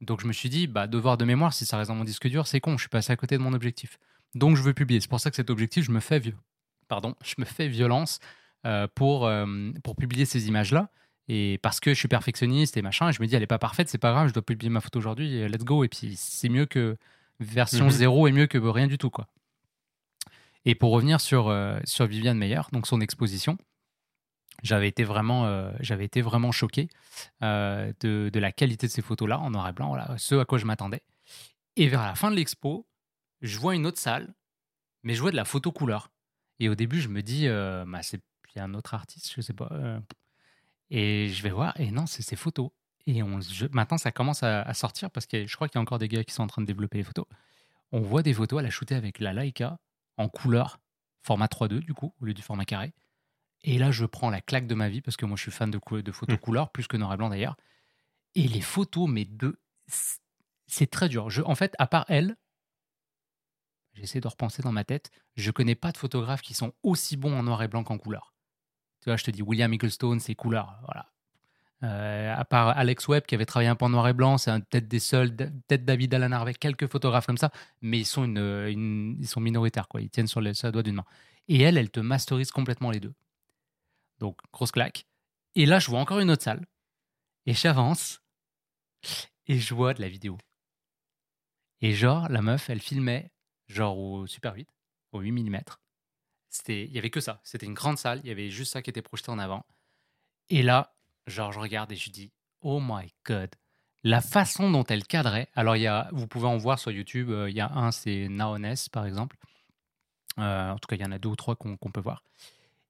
Donc 0.01 0.20
je 0.22 0.27
me 0.27 0.34
suis 0.34 0.50
dit, 0.50 0.68
bah, 0.68 0.86
devoir 0.86 1.18
de 1.18 1.24
mémoire, 1.24 1.53
si 1.53 1.65
ça 1.65 1.77
reste 1.77 1.89
dans 1.89 1.96
mon 1.96 2.03
disque 2.03 2.27
dur, 2.27 2.46
c'est 2.46 2.60
con, 2.60 2.74
je 2.77 2.82
suis 2.84 2.89
passé 2.89 3.13
à 3.13 3.15
côté 3.15 3.38
de 3.38 3.42
mon 3.42 3.53
objectif. 3.53 4.00
Donc 4.36 4.58
je 4.58 4.63
veux 4.63 4.74
publier. 4.74 5.00
C'est 5.00 5.10
pour 5.10 5.22
ça 5.22 5.30
que 5.30 5.38
cet 5.38 5.50
objectif, 5.50 5.86
je 5.86 5.92
me 5.92 6.01
fais, 6.01 6.20
vieux. 6.20 6.36
Pardon, 6.89 7.15
je 7.24 7.36
me 7.38 7.46
fais 7.46 7.70
violence 7.70 8.20
pour, 8.96 9.25
euh, 9.25 9.72
pour 9.84 9.96
publier 9.96 10.25
ces 10.25 10.48
images-là. 10.48 10.89
Et 11.29 11.58
parce 11.62 11.79
que 11.79 11.93
je 11.93 12.00
suis 12.00 12.10
perfectionniste 12.10 12.75
et 12.75 12.82
machin, 12.82 13.08
et 13.10 13.13
je 13.13 13.22
me 13.22 13.27
dis, 13.27 13.36
elle 13.36 13.43
est 13.43 13.48
pas 13.48 13.58
parfaite, 13.60 13.88
c'est 13.88 13.98
pas 13.98 14.12
grave, 14.12 14.27
je 14.27 14.34
dois 14.34 14.43
publier 14.46 14.70
ma 14.70 14.82
photo 14.82 15.00
aujourd'hui, 15.00 15.36
et 15.36 15.48
let's 15.48 15.63
go. 15.63 15.84
Et 15.86 15.88
puis 15.88 16.15
c'est 16.17 16.50
mieux 16.50 16.65
que 16.65 16.98
version 17.39 17.86
Mhm. 17.86 17.91
zéro 17.91 18.27
est 18.27 18.32
mieux 18.34 18.48
que 18.48 18.58
rien 18.58 18.88
du 18.88 18.98
tout, 18.98 19.10
quoi. 19.10 19.27
Et 20.65 20.75
pour 20.75 20.91
revenir 20.91 21.20
sur, 21.22 21.48
euh, 21.50 21.79
sur 21.86 22.05
Viviane 22.08 22.38
Meyer, 22.38 22.62
donc 22.72 22.88
son 22.88 23.01
exposition, 23.01 23.58
j'avais 24.63 24.88
été 24.88 25.03
vraiment, 25.03 25.46
euh, 25.46 25.72
j'avais 25.79 26.05
été 26.05 26.22
vraiment 26.22 26.51
choqué 26.51 26.88
euh, 27.41 27.91
de, 28.01 28.29
de 28.32 28.39
la 28.39 28.51
qualité 28.51 28.88
de 28.88 28.91
ces 28.91 29.01
photos-là 29.01 29.39
en 29.39 29.50
noir 29.51 29.67
et 29.67 29.74
blanc, 29.74 29.89
voilà, 29.89 30.17
ce 30.17 30.36
à 30.36 30.46
quoi 30.46 30.58
je 30.58 30.65
m'attendais. 30.65 31.03
Et 31.75 31.88
vers 31.88 32.01
la 32.03 32.15
fin 32.15 32.32
de 32.32 32.36
l'expo, 32.36 32.88
je 33.41 33.58
vois 33.60 33.75
une 33.75 33.86
autre 33.86 34.00
salle, 34.00 34.34
mais 35.03 35.15
je 35.15 35.22
vois 35.22 35.32
de 35.32 35.36
la 35.36 35.46
photo 35.46 35.72
couleur. 35.72 36.12
Et 36.60 36.70
au 36.70 36.75
début, 36.75 37.01
je 37.01 37.10
me 37.10 37.22
dis, 37.22 37.48
euh, 37.48 37.84
bah, 37.88 38.03
c'est 38.03 38.22
a 38.62 38.65
un 38.65 38.74
autre 38.74 38.93
artiste, 38.93 39.31
je 39.36 39.41
sais 39.41 39.53
pas. 39.53 39.69
euh, 39.72 40.00
et 40.89 41.29
je 41.29 41.41
vais 41.43 41.50
voir, 41.50 41.79
et 41.79 41.91
non, 41.91 42.05
c'est 42.05 42.22
ces 42.22 42.36
photos. 42.36 42.69
Et 43.07 43.24
on, 43.24 43.41
je- 43.41 43.65
maintenant, 43.72 43.98
ça 43.98 44.12
commence 44.12 44.43
à, 44.43 44.62
à 44.62 44.74
sortir 44.74 45.12
parce 45.12 45.25
que 45.25 45.45
je 45.48 45.55
crois 45.55 45.67
qu'il 45.67 45.77
y 45.77 45.79
a 45.79 45.81
encore 45.81 45.98
des 46.00 46.07
gars 46.07 46.24
qui 46.24 46.33
sont 46.33 46.43
en 46.43 46.48
train 46.48 46.62
de 46.62 46.67
développer 46.67 46.98
les 47.00 47.03
photos. 47.03 47.25
On 47.91 48.01
voit 48.01 48.24
des 48.24 48.33
photos, 48.33 48.60
elle 48.60 48.65
a 48.67 48.69
shooté 48.69 48.95
avec 48.95 49.19
la 49.19 49.33
Leica 49.33 49.79
en 50.17 50.29
couleur, 50.29 50.79
format 51.22 51.48
3.2 51.48 51.79
du 51.81 51.93
coup, 51.93 52.13
au 52.22 52.25
lieu 52.25 52.33
du 52.33 52.41
format 52.41 52.65
carré. 52.65 52.93
Et 53.63 53.77
là, 53.77 53.91
je 53.91 54.05
prends 54.05 54.29
la 54.29 54.41
claque 54.41 54.67
de 54.67 54.75
ma 54.75 54.89
vie 54.89 55.01
parce 55.01 55.17
que 55.17 55.25
moi, 55.25 55.36
je 55.38 55.41
suis 55.43 55.51
fan 55.51 55.72
de, 55.72 55.77
cou- 55.77 56.01
de 56.01 56.12
photos 56.12 56.36
Mm. 56.36 56.39
couleur, 56.39 56.72
plus 56.72 56.88
que 56.88 56.98
noir 56.98 57.13
et 57.13 57.17
blanc 57.17 57.29
d'ailleurs. 57.29 57.55
Et 58.36 58.48
les 58.48 58.62
photos, 58.62 59.10
mais 59.10 59.25
de. 59.25 59.60
C'est 60.67 60.89
très 60.89 61.07
dur. 61.10 61.29
Je, 61.29 61.41
en 61.41 61.55
fait, 61.55 61.74
à 61.79 61.88
part 61.88 62.05
elle, 62.07 62.36
j'essaie 63.93 64.19
de 64.22 64.27
repenser 64.27 64.62
dans 64.63 64.72
ma 64.72 64.83
tête, 64.83 65.12
je 65.36 65.51
connais 65.51 65.75
pas 65.75 65.91
de 65.91 65.98
photographes 65.98 66.41
qui 66.41 66.53
sont 66.53 66.74
aussi 66.83 67.15
bons 67.17 67.38
en 67.38 67.43
noir 67.43 67.62
et 67.63 67.67
blanc 67.67 67.83
qu'en 67.83 67.98
couleur. 67.98 68.33
Tu 69.03 69.10
vois, 69.10 69.17
je 69.17 69.25
te 69.25 69.31
dis, 69.31 69.41
William 69.41 69.69
Micklestone, 69.69 70.22
c'est 70.22 70.33
couleur. 70.33 70.79
Voilà. 70.86 71.10
Euh, 71.83 72.33
à 72.33 72.45
part 72.45 72.69
Alex 72.69 73.10
Webb 73.10 73.25
qui 73.25 73.36
avait 73.36 73.45
travaillé 73.45 73.69
un 73.69 73.75
peu 73.75 73.83
en 73.83 73.89
noir 73.89 74.07
et 74.07 74.13
blanc, 74.13 74.38
c'est 74.38 74.51
peut-être 74.69 74.88
des 74.88 75.00
seuls, 75.00 75.36
peut-être 75.36 75.83
David 75.83 76.13
Alan 76.13 76.31
Harvey, 76.31 76.53
quelques 76.53 76.88
photographes 76.88 77.25
comme 77.25 77.38
ça, 77.38 77.51
mais 77.81 78.00
ils 78.00 78.05
sont, 78.05 78.24
une, 78.24 79.17
ils 79.19 79.27
sont 79.27 79.41
minoritaires, 79.41 79.89
quoi. 79.89 80.00
Ils 80.00 80.10
tiennent 80.10 80.27
sur 80.27 80.39
le 80.39 80.53
sur 80.53 80.72
doigt 80.72 80.83
d'une 80.83 80.95
main. 80.95 81.05
Et 81.50 81.62
elle, 81.62 81.77
elle 81.77 81.91
te 81.91 82.00
masterise 82.00 82.51
complètement 82.51 82.91
les 82.91 83.01
deux. 83.01 83.13
Donc, 84.19 84.38
grosse 84.53 84.72
claque. 84.72 85.05
Et 85.55 85.65
là, 85.65 85.79
je 85.79 85.89
vois 85.89 86.00
encore 86.00 86.19
une 86.19 86.31
autre 86.31 86.43
salle. 86.43 86.65
Et 87.45 87.53
j'avance 87.53 88.22
et 89.48 89.60
je 89.60 89.74
vois 89.74 89.93
de 89.93 90.01
la 90.01 90.07
vidéo. 90.07 90.38
Et 91.81 91.93
genre, 91.93 92.29
la 92.29 92.41
meuf, 92.41 92.69
elle 92.69 92.79
filmait 92.79 93.29
genre 93.67 93.98
au 93.98 94.25
Super 94.27 94.55
8, 94.55 94.69
au 95.12 95.19
8 95.19 95.33
mm. 95.33 95.60
C'était, 96.55 96.83
il 96.86 96.91
y 96.91 97.00
avait 97.00 97.10
que 97.10 97.19
ça. 97.19 97.41
C'était 97.43 97.65
une 97.65 97.74
grande 97.74 97.98
salle, 97.98 98.22
il 98.24 98.27
y 98.27 98.31
avait 98.31 98.51
juste 98.51 98.74
ça 98.74 98.83
qui 98.83 98.89
était 98.91 99.01
projeté 99.01 99.31
en 99.31 99.39
avant. 99.39 99.65
Et 100.50 100.62
là, 100.62 100.93
genre, 101.25 101.51
je 101.51 101.60
regarde 101.60 101.91
et 101.91 101.95
je 101.95 102.12
dis, 102.12 102.31
oh 102.62 102.79
my 102.79 103.12
god, 103.25 103.50
la 104.03 104.22
façon 104.22 104.69
dont 104.69 104.83
elle 104.83 105.03
cadrait. 105.05 105.50
Alors, 105.55 105.75
il 105.77 105.81
y 105.81 105.88
a, 105.88 106.10
vous 106.12 106.27
pouvez 106.27 106.45
en 106.48 106.57
voir 106.57 106.77
sur 106.77 106.91
YouTube. 106.91 107.31
euh, 107.31 107.50
Il 107.50 107.55
y 107.55 107.60
a 107.62 107.72
un, 107.72 107.91
c'est 107.91 108.27
Naones, 108.29 108.75
par 108.91 109.05
exemple. 109.07 109.36
Euh, 110.39 110.69
en 110.72 110.77
tout 110.77 110.88
cas, 110.88 110.95
il 110.95 111.01
y 111.01 111.05
en 111.05 111.12
a 111.12 111.17
deux 111.17 111.29
ou 111.29 111.36
trois 111.36 111.55
qu'on 111.55 111.75
peut 111.77 112.01
voir. 112.01 112.24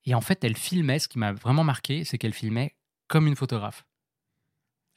Et 0.05 0.13
en 0.13 0.21
fait, 0.21 0.43
elle 0.43 0.57
filmait. 0.57 0.99
Ce 0.99 1.07
qui 1.07 1.17
m'a 1.19 1.31
vraiment 1.31 1.63
marqué, 1.63 2.03
c'est 2.03 2.17
qu'elle 2.17 2.33
filmait 2.33 2.75
comme 3.07 3.27
une 3.27 3.35
photographe. 3.37 3.85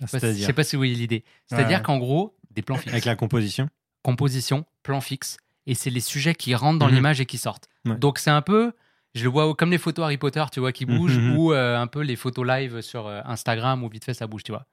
Je 0.01 0.07
si- 0.07 0.13
je 0.15 0.19
C'est-à-dire 0.19 0.47
sais 0.47 0.53
pas 0.53 0.65
si 0.65 0.75
vous 0.75 0.81
voyez 0.81 0.95
l'idée. 0.95 1.25
C'est-à-dire 1.47 1.79
Ouais. 1.79 1.85
qu'en 1.85 1.99
gros, 1.99 2.37
des 2.51 2.63
plans 2.63 2.77
fixes, 2.77 2.93
avec 2.93 3.05
la 3.05 3.15
composition? 3.15 3.69
composition, 4.03 4.65
plan 4.83 5.01
fixe, 5.01 5.37
et 5.67 5.75
c'est 5.75 5.91
les 5.91 6.01
sujets 6.01 6.35
qui 6.35 6.55
rentrent 6.55 6.79
dans 6.79 6.89
Mhm. 6.89 6.95
l'image 6.95 7.21
et 7.21 7.27
qui 7.27 7.39
sortent. 7.39 7.69
Ouais. 7.87 7.97
Donc 7.97 8.19
c'est 8.19 8.31
un 8.31 8.43
peu, 8.43 8.73
je 9.15 9.23
le 9.25 9.31
vois 9.31 9.55
comme 9.55 9.71
les 9.71 9.79
photos 9.79 10.05
Harry 10.05 10.19
Potter, 10.19 10.45
tu 10.53 10.61
vois, 10.61 10.73
qui 10.73 10.85
bougent, 10.87 11.19
Mhm. 11.19 11.37
ou 11.37 11.53
euh, 11.53 11.77
un 11.79 11.87
peu 11.87 12.01
les 12.03 12.17
photos 12.17 12.47
live 12.47 12.81
sur 12.83 13.07
euh, 13.07 13.21
Instagram 13.25 13.83
où 13.85 13.89
vite 13.89 14.05
fait 14.05 14.15
ça 14.15 14.27
bouge, 14.27 14.43
tu 14.45 14.53
vois. 14.53 14.67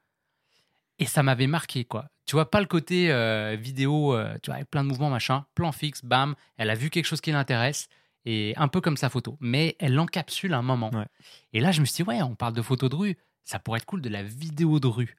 Et 1.00 1.06
ça 1.06 1.24
m'avait 1.24 1.48
marqué, 1.48 1.86
quoi. 1.86 2.06
Tu 2.26 2.36
vois, 2.36 2.50
pas 2.50 2.60
le 2.62 2.68
côté 2.68 3.12
euh, 3.12 3.58
vidéo, 3.60 4.16
tu 4.42 4.48
vois, 4.50 4.56
avec 4.56 4.70
plein 4.70 4.84
de 4.84 4.90
mouvements, 4.90 5.10
machin, 5.10 5.46
plan 5.56 5.72
fixe, 5.72 6.04
bam, 6.06 6.36
elle 6.58 6.70
a 6.70 6.76
vu 6.76 6.90
quelque 6.90 7.06
chose 7.06 7.20
qui 7.22 7.32
l'intéresse, 7.32 7.88
et 8.26 8.54
un 8.58 8.68
peu 8.68 8.80
comme 8.80 8.96
sa 8.96 9.10
photo. 9.10 9.38
Mais 9.42 9.76
elle 9.80 9.96
l'encapsule 9.96 10.54
à 10.54 10.58
un 10.60 10.62
moment. 10.62 10.92
Ouais. 10.94 11.08
Et 11.52 11.60
là, 11.60 11.72
je 11.72 11.82
me 11.82 11.86
suis 11.86 12.04
dit, 12.04 12.10
ouais, 12.10 12.22
on 12.22 12.36
parle 12.36 12.54
de 12.54 12.62
photos 12.62 12.90
de 12.90 12.96
rue, 12.96 13.18
ça 13.44 13.60
pourrait 13.60 13.80
être 13.80 13.86
cool 13.86 14.02
de 14.02 14.10
la 14.10 14.24
vidéo 14.24 14.80
de 14.80 14.88
rue. 14.88 15.16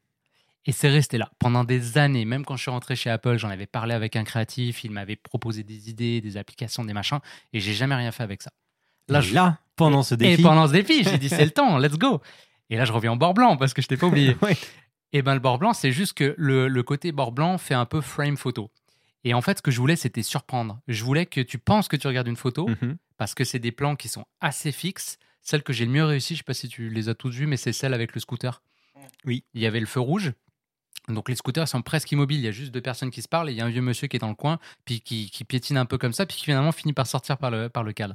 Et 0.67 0.73
c'est 0.73 0.89
resté 0.89 1.19
là 1.19 1.31
pendant 1.39 1.63
des 1.65 1.99
années. 1.99 2.25
Même 2.25 2.45
quand 2.45 2.57
je 2.57 2.63
suis 2.63 2.71
rentré 2.71 2.97
chez 2.97 3.11
Apple, 3.11 3.37
j'en 3.37 3.51
avais 3.51 3.67
parlé 3.67 3.95
avec 3.95 4.17
un 4.17 4.25
créatif, 4.25 4.83
il 4.85 4.91
m'avait 4.93 5.17
proposé 5.17 5.63
des 5.63 5.91
idées, 5.91 6.21
des 6.21 6.37
applications, 6.37 6.85
des 6.85 6.93
machins, 6.95 7.19
et 7.53 7.61
j'ai 7.61 7.75
jamais 7.75 7.95
rien 7.95 8.13
fait 8.13 8.23
avec 8.23 8.43
ça. 8.43 8.51
Là, 9.09 9.19
Là, 9.19 9.21
je- 9.21 9.35
là 9.35 9.59
pendant 9.77 10.03
ce 10.03 10.15
et 10.15 10.19
défi. 10.19 10.43
pendant 10.43 10.67
ce 10.67 10.73
défi, 10.73 11.05
j'ai 11.05 11.19
dit 11.19 11.29
c'est 11.29 11.45
le 11.45 11.51
temps, 11.51 11.77
let's 11.79 11.99
go. 11.99 12.21
Et 12.71 12.77
là, 12.77 12.85
je 12.87 12.93
reviens 12.93 13.13
au 13.13 13.17
bord 13.17 13.35
blanc 13.35 13.57
parce 13.59 13.75
que 13.75 13.83
je 13.83 13.89
t'ai 13.89 13.97
pas 13.97 14.07
oublié. 14.07 14.37
Et 15.13 15.23
ben 15.23 15.35
le 15.35 15.41
bord 15.41 15.59
blanc, 15.59 15.75
c'est 15.75 15.93
juste 15.93 16.15
que 16.15 16.35
le, 16.39 16.67
le 16.67 16.83
côté 16.83 17.13
bord 17.13 17.31
blanc 17.31 17.57
fait 17.59 17.75
un 17.75 17.85
peu 17.87 18.01
frame 18.01 18.37
photo. 18.37 18.71
Et 19.23 19.33
en 19.33 19.41
fait, 19.43 19.59
ce 19.59 19.63
que 19.63 19.71
je 19.71 19.79
voulais, 19.79 19.95
c'était 19.97 20.23
surprendre. 20.25 20.81
Je 20.89 21.05
voulais 21.05 21.25
que 21.27 21.41
tu 21.41 21.59
penses 21.59 21.87
que 21.89 21.97
tu 21.97 22.07
regardes 22.09 22.27
une 22.27 22.37
photo 22.37 22.69
Mhm. 22.69 22.97
parce 23.17 23.35
que 23.35 23.45
c'est 23.45 23.59
des 23.61 23.71
plans 23.71 23.95
qui 23.97 24.09
sont 24.09 24.25
assez 24.41 24.73
fixes. 24.73 25.19
Celle 25.41 25.63
que 25.63 25.73
j'ai 25.73 25.85
le 25.85 25.93
mieux 25.93 26.05
réussi, 26.05 26.35
je 26.35 26.39
sais 26.39 26.45
pas 26.45 26.53
si 26.55 26.69
tu 26.69 26.89
les 26.89 27.09
as 27.09 27.15
tous 27.15 27.31
vues, 27.31 27.47
mais 27.47 27.57
c'est 27.59 27.73
celle 27.73 27.95
avec 27.95 28.15
le 28.15 28.21
scooter. 28.21 28.61
Oui. 29.25 29.45
Il 29.55 29.61
y 29.63 29.67
avait 29.67 29.79
le 29.81 29.87
feu 29.87 30.01
rouge. 30.01 30.33
Donc 31.09 31.29
les 31.29 31.37
scooters 31.37 31.69
sont 31.69 31.83
presque 31.83 32.11
immobiles. 32.13 32.39
Il 32.39 32.45
y 32.45 32.49
a 32.49 32.53
juste 32.53 32.73
deux 32.73 32.81
personnes 32.81 33.11
qui 33.11 33.23
se 33.23 33.29
parlent 33.29 33.49
et 33.51 33.53
il 33.53 33.59
y 33.59 33.61
a 33.61 33.65
un 33.65 33.71
vieux 33.71 33.83
monsieur 33.83 34.09
qui 34.09 34.17
est 34.17 34.21
dans 34.21 34.29
le 34.29 34.35
coin, 34.35 34.59
puis 34.85 35.01
qui, 35.01 35.31
qui 35.31 35.45
piétine 35.45 35.77
un 35.77 35.87
peu 35.87 35.99
comme 35.99 36.13
ça, 36.13 36.27
puis 36.27 36.37
qui 36.37 36.45
finalement 36.45 36.73
finit 36.73 36.93
par 36.93 37.07
sortir 37.07 37.37
par 37.37 37.51
le, 37.51 37.69
par 37.69 37.83
le 37.83 37.93
cadre. 37.93 38.15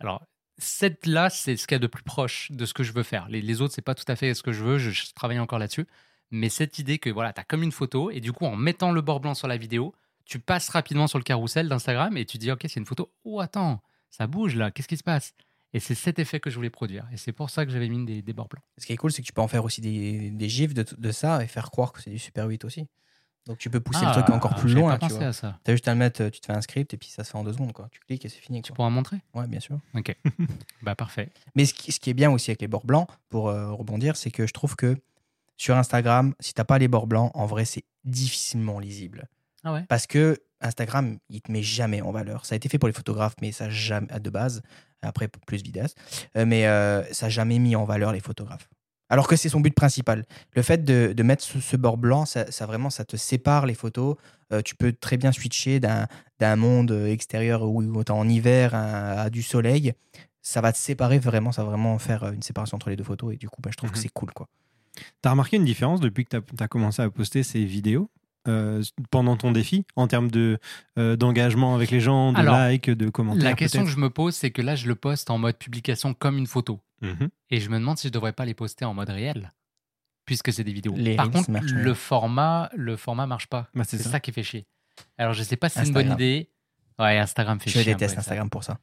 Alors, 0.00 0.22
cette 0.58 1.06
là, 1.06 1.30
c'est 1.30 1.56
ce 1.56 1.66
qu'il 1.66 1.74
y 1.74 1.76
a 1.76 1.80
de 1.80 1.86
plus 1.86 2.02
proche 2.02 2.50
de 2.50 2.64
ce 2.66 2.74
que 2.74 2.82
je 2.82 2.92
veux 2.92 3.02
faire. 3.02 3.28
Les, 3.28 3.40
les 3.40 3.60
autres, 3.60 3.74
c'est 3.74 3.82
pas 3.82 3.94
tout 3.94 4.04
à 4.08 4.16
fait 4.16 4.34
ce 4.34 4.42
que 4.42 4.52
je 4.52 4.64
veux. 4.64 4.78
Je, 4.78 5.12
travaille 5.14 5.38
encore 5.38 5.58
là-dessus. 5.58 5.86
Mais 6.30 6.48
cette 6.48 6.78
idée 6.78 6.98
que 6.98 7.10
voilà, 7.10 7.32
tu 7.32 7.40
as 7.40 7.44
comme 7.44 7.62
une 7.62 7.72
photo 7.72 8.10
et 8.10 8.20
du 8.20 8.32
coup, 8.32 8.46
en 8.46 8.56
mettant 8.56 8.92
le 8.92 9.00
bord 9.00 9.20
blanc 9.20 9.34
sur 9.34 9.48
la 9.48 9.56
vidéo, 9.56 9.94
tu 10.24 10.38
passes 10.38 10.68
rapidement 10.68 11.06
sur 11.06 11.18
le 11.18 11.24
carrousel 11.24 11.68
d'Instagram 11.68 12.16
et 12.16 12.24
tu 12.24 12.38
dis, 12.38 12.50
OK, 12.50 12.62
c'est 12.62 12.80
une 12.80 12.86
photo. 12.86 13.12
Oh, 13.24 13.40
attends, 13.40 13.82
ça 14.10 14.26
bouge 14.26 14.56
là. 14.56 14.70
Qu'est-ce 14.70 14.88
qui 14.88 14.96
se 14.96 15.04
passe? 15.04 15.34
Et 15.74 15.80
c'est 15.80 15.94
cet 15.94 16.18
effet 16.18 16.40
que 16.40 16.48
je 16.50 16.54
voulais 16.56 16.70
produire. 16.70 17.06
Et 17.12 17.16
c'est 17.16 17.32
pour 17.32 17.50
ça 17.50 17.66
que 17.66 17.72
j'avais 17.72 17.88
mis 17.88 18.04
des, 18.06 18.22
des 18.22 18.32
bords 18.32 18.48
blancs. 18.48 18.64
Ce 18.78 18.86
qui 18.86 18.92
est 18.92 18.96
cool, 18.96 19.12
c'est 19.12 19.20
que 19.22 19.26
tu 19.26 19.32
peux 19.32 19.42
en 19.42 19.48
faire 19.48 19.64
aussi 19.64 19.80
des, 19.82 20.30
des 20.30 20.48
gifs 20.48 20.72
de, 20.72 20.86
de 20.96 21.10
ça 21.12 21.42
et 21.44 21.46
faire 21.48 21.70
croire 21.70 21.92
que 21.92 22.00
c'est 22.00 22.10
du 22.10 22.18
Super 22.18 22.46
8 22.46 22.64
aussi. 22.64 22.86
Donc 23.46 23.58
tu 23.58 23.68
peux 23.68 23.80
pousser 23.80 24.06
le 24.06 24.12
truc 24.12 24.30
encore 24.30 24.54
plus 24.54 24.72
Ah, 24.72 24.78
loin. 24.78 24.96
pas 24.98 25.06
Tu 25.08 25.12
vois. 25.12 25.26
à 25.26 25.32
ça. 25.34 25.58
T'as 25.64 25.72
juste 25.72 25.86
à 25.86 25.92
le 25.92 25.98
mettre, 25.98 26.28
tu 26.30 26.40
te 26.40 26.46
fais 26.46 26.54
un 26.54 26.62
script 26.62 26.94
et 26.94 26.96
puis 26.96 27.08
ça 27.10 27.24
se 27.24 27.30
fait 27.30 27.36
en 27.36 27.44
deux 27.44 27.52
secondes. 27.52 27.74
Quoi. 27.74 27.88
Tu 27.90 28.00
cliques 28.00 28.24
et 28.24 28.30
c'est 28.30 28.38
fini. 28.38 28.62
Tu 28.62 28.70
Quoi. 28.72 28.76
pourras 28.76 28.88
montrer? 28.90 29.18
Ouais, 29.34 29.46
bien 29.46 29.60
sûr. 29.60 29.78
Ok. 29.94 30.16
bah, 30.82 30.94
parfait. 30.94 31.28
Mais 31.54 31.66
ce 31.66 31.74
qui, 31.74 31.92
ce 31.92 32.00
qui 32.00 32.08
est 32.08 32.14
bien 32.14 32.30
aussi 32.30 32.50
avec 32.52 32.62
les 32.62 32.68
bords 32.68 32.86
blancs, 32.86 33.06
pour 33.28 33.48
euh, 33.50 33.70
rebondir, 33.72 34.16
c'est 34.16 34.30
que 34.30 34.46
je 34.46 34.52
trouve 34.54 34.76
que 34.76 34.96
sur 35.58 35.76
Instagram, 35.76 36.34
si 36.40 36.54
t'as 36.54 36.64
pas 36.64 36.78
les 36.78 36.88
bords 36.88 37.06
blancs, 37.06 37.32
en 37.34 37.44
vrai, 37.46 37.64
c'est 37.66 37.84
difficilement 38.04 38.78
lisible. 38.78 39.28
Ah 39.62 39.72
ouais? 39.74 39.84
Parce 39.88 40.06
que 40.06 40.38
Instagram, 40.62 41.18
il 41.28 41.42
te 41.42 41.52
met 41.52 41.62
jamais 41.62 42.00
en 42.00 42.12
valeur. 42.12 42.46
Ça 42.46 42.54
a 42.54 42.56
été 42.56 42.70
fait 42.70 42.78
pour 42.78 42.86
les 42.88 42.94
photographes, 42.94 43.34
mais 43.42 43.52
ça 43.52 43.68
jamais 43.68 44.06
de 44.20 44.30
base. 44.30 44.62
Après, 45.04 45.28
plus 45.46 45.62
vidéaste. 45.62 45.96
Euh, 46.36 46.44
mais 46.46 46.66
euh, 46.66 47.02
ça 47.12 47.26
a 47.26 47.28
jamais 47.28 47.58
mis 47.58 47.76
en 47.76 47.84
valeur 47.84 48.12
les 48.12 48.20
photographes. 48.20 48.68
Alors 49.10 49.28
que 49.28 49.36
c'est 49.36 49.48
son 49.50 49.60
but 49.60 49.74
principal. 49.74 50.24
Le 50.56 50.62
fait 50.62 50.82
de, 50.82 51.12
de 51.14 51.22
mettre 51.22 51.42
ce, 51.44 51.60
ce 51.60 51.76
bord 51.76 51.98
blanc, 51.98 52.24
ça, 52.24 52.50
ça 52.50 52.64
vraiment, 52.66 52.88
ça 52.90 53.04
te 53.04 53.16
sépare 53.16 53.66
les 53.66 53.74
photos. 53.74 54.16
Euh, 54.52 54.62
tu 54.62 54.74
peux 54.74 54.92
très 54.92 55.16
bien 55.18 55.30
switcher 55.30 55.78
d'un 55.78 56.56
monde 56.56 56.90
extérieur 56.90 57.62
où, 57.62 57.82
où 57.82 58.04
t'es 58.04 58.10
en 58.12 58.28
hiver 58.28 58.74
à, 58.74 59.22
à 59.22 59.30
du 59.30 59.42
soleil. 59.42 59.92
Ça 60.40 60.60
va 60.60 60.72
te 60.72 60.78
séparer 60.78 61.18
vraiment, 61.18 61.52
ça 61.52 61.62
va 61.64 61.70
vraiment 61.70 61.98
faire 61.98 62.24
une 62.32 62.42
séparation 62.42 62.76
entre 62.76 62.90
les 62.90 62.96
deux 62.96 63.04
photos. 63.04 63.34
Et 63.34 63.36
du 63.36 63.48
coup, 63.48 63.60
bah, 63.62 63.70
je 63.72 63.76
trouve 63.76 63.90
Mhm. 63.90 63.94
que 63.94 64.00
c'est 64.00 64.08
cool. 64.12 64.30
quoi. 64.32 64.48
T'as 65.22 65.30
remarqué 65.30 65.56
une 65.56 65.64
différence 65.64 66.00
depuis 66.00 66.24
que 66.24 66.36
tu 66.38 66.62
as, 66.62 66.68
commencé 66.68 67.02
à 67.02 67.10
poster 67.10 67.42
ces 67.42 67.64
vidéos? 67.64 68.08
Euh, 68.46 68.82
pendant 69.10 69.36
ton 69.36 69.52
défi 69.52 69.84
en 69.96 70.06
termes 70.06 70.30
de 70.30 70.58
euh, 70.98 71.16
d'engagement 71.16 71.74
avec 71.74 71.90
les 71.90 72.00
gens, 72.00 72.32
de 72.32 72.38
Alors, 72.38 72.68
likes, 72.68 72.90
de 72.90 73.08
commentaires 73.08 73.44
La 73.44 73.54
question 73.54 73.84
que 73.84 73.90
je 73.90 73.96
me 73.98 74.10
pose, 74.10 74.34
c'est 74.34 74.50
que 74.50 74.62
là, 74.62 74.74
je 74.76 74.86
le 74.86 74.94
poste 74.94 75.30
en 75.30 75.38
mode 75.38 75.56
publication 75.56 76.14
comme 76.14 76.38
une 76.38 76.46
photo. 76.46 76.80
Mhm. 77.00 77.28
Et 77.50 77.60
je 77.60 77.70
me 77.70 77.78
demande 77.78 77.98
si 77.98 78.08
je 78.08 78.12
devrais 78.12 78.32
pas 78.32 78.44
les 78.44 78.54
poster 78.54 78.84
en 78.84 78.94
mode 78.94 79.10
réel, 79.10 79.52
puisque 80.26 80.52
c'est 80.52 80.64
des 80.64 80.72
vidéos. 80.72 80.94
Les 80.96 81.16
Par 81.16 81.30
contre, 81.30 81.50
le 81.50 81.94
format, 81.94 82.70
le 82.74 82.96
format 82.96 83.26
marche 83.26 83.46
pas. 83.46 83.68
Bah, 83.74 83.84
c'est 83.84 83.98
ça. 83.98 84.10
ça. 84.10 84.20
qui 84.20 84.32
fait 84.32 84.42
chier. 84.42 84.66
Alors, 85.18 85.32
je 85.34 85.42
sais 85.42 85.56
pas 85.56 85.68
si 85.68 85.78
c'est 85.78 85.86
une 85.86 85.92
bonne 85.92 86.12
idée. 86.12 86.50
Ouais, 86.98 87.18
Instagram 87.18 87.58
fait 87.60 87.70
Je 87.70 87.80
chier. 87.80 87.92
un 87.92 87.96
déteste 87.96 88.14
ça. 88.14 88.20
Instagram 88.20 88.48
pour 88.48 88.62
ça. 88.62 88.78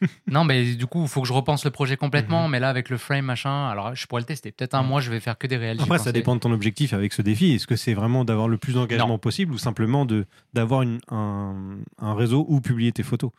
Non, 0.26 0.44
mais 0.44 0.74
du 0.74 0.86
coup, 0.86 1.02
il 1.02 1.08
faut 1.08 1.22
que 1.22 1.28
je 1.28 1.32
repense 1.32 1.64
le 1.64 1.70
projet 1.70 1.96
complètement. 1.96 2.44
Mhm. 2.44 2.50
Mais 2.52 2.60
là, 2.60 2.68
avec 2.68 2.88
le 2.90 2.98
frame, 2.98 3.24
machin, 3.24 3.68
alors 3.68 3.94
je 3.94 4.06
pourrais 4.06 4.20
le 4.22 4.26
tester. 4.26 4.52
Peut-être 4.52 4.74
un 4.74 4.82
mois, 4.82 5.00
je 5.00 5.10
vais 5.10 5.20
faire 5.20 5.36
que 5.38 5.46
des 5.46 5.56
réels. 5.56 5.80
Après, 5.80 5.98
ça 5.98 6.12
dépend 6.12 6.34
de 6.34 6.40
ton 6.40 6.52
objectif 6.52 6.92
avec 6.92 7.12
ce 7.12 7.22
défi. 7.22 7.52
Est-ce 7.52 7.66
que 7.66 7.76
c'est 7.76 7.94
vraiment 7.94 8.24
d'avoir 8.24 8.48
le 8.48 8.58
plus 8.58 8.74
d'engagement 8.74 9.18
possible 9.18 9.52
ou 9.54 9.58
simplement 9.58 10.06
d'avoir 10.54 10.82
un, 11.10 11.78
un 11.98 12.14
réseau 12.14 12.44
où 12.48 12.60
publier 12.60 12.92
tes 12.92 13.02
photos 13.02 13.30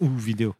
ou 0.00 0.08
vidéos? 0.08 0.54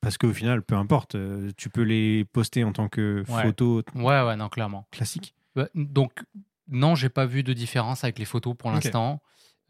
Parce 0.00 0.16
qu'au 0.16 0.32
final, 0.32 0.62
peu 0.62 0.76
importe, 0.76 1.14
euh, 1.14 1.50
tu 1.56 1.68
peux 1.68 1.82
les 1.82 2.24
poster 2.24 2.64
en 2.64 2.72
tant 2.72 2.88
que 2.88 3.24
Ouais. 3.28 3.42
photos 3.42 3.84
Ouais, 3.94 4.22
ouais, 4.22 4.36
non, 4.36 4.48
clairement. 4.48 4.86
classiques. 4.90 5.34
Ouais, 5.56 5.68
donc, 5.74 6.12
non, 6.70 6.94
j'ai 6.94 7.08
pas 7.10 7.26
vu 7.26 7.42
de 7.42 7.52
différence 7.52 8.04
avec 8.04 8.18
les 8.18 8.24
photos 8.24 8.54
pour 8.56 8.70
l'instant. 8.70 9.20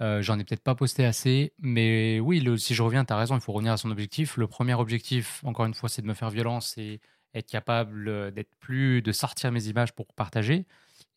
Euh, 0.00 0.22
J'en 0.22 0.38
ai 0.38 0.44
peut-être 0.44 0.62
pas 0.62 0.74
posté 0.76 1.04
assez, 1.04 1.52
mais 1.58 2.20
oui, 2.20 2.40
le- 2.40 2.56
si 2.56 2.74
je 2.74 2.82
reviens, 2.82 3.04
tu 3.04 3.12
as 3.12 3.16
raison, 3.16 3.34
il 3.34 3.40
faut 3.40 3.52
revenir 3.52 3.72
à 3.72 3.76
son 3.76 3.90
objectif. 3.90 4.36
Le 4.36 4.46
premier 4.46 4.74
objectif, 4.74 5.42
encore 5.44 5.66
une 5.66 5.74
fois, 5.74 5.88
c'est 5.88 6.02
de 6.02 6.06
me 6.06 6.14
faire 6.14 6.30
violence 6.30 6.76
et 6.78 7.00
être 7.34 7.48
capable 7.48 8.08
euh, 8.08 8.30
d'être 8.30 8.54
plus, 8.60 9.02
de 9.02 9.10
sortir 9.12 9.50
mes 9.52 9.66
images 9.66 9.92
pour 9.92 10.06
partager. 10.14 10.66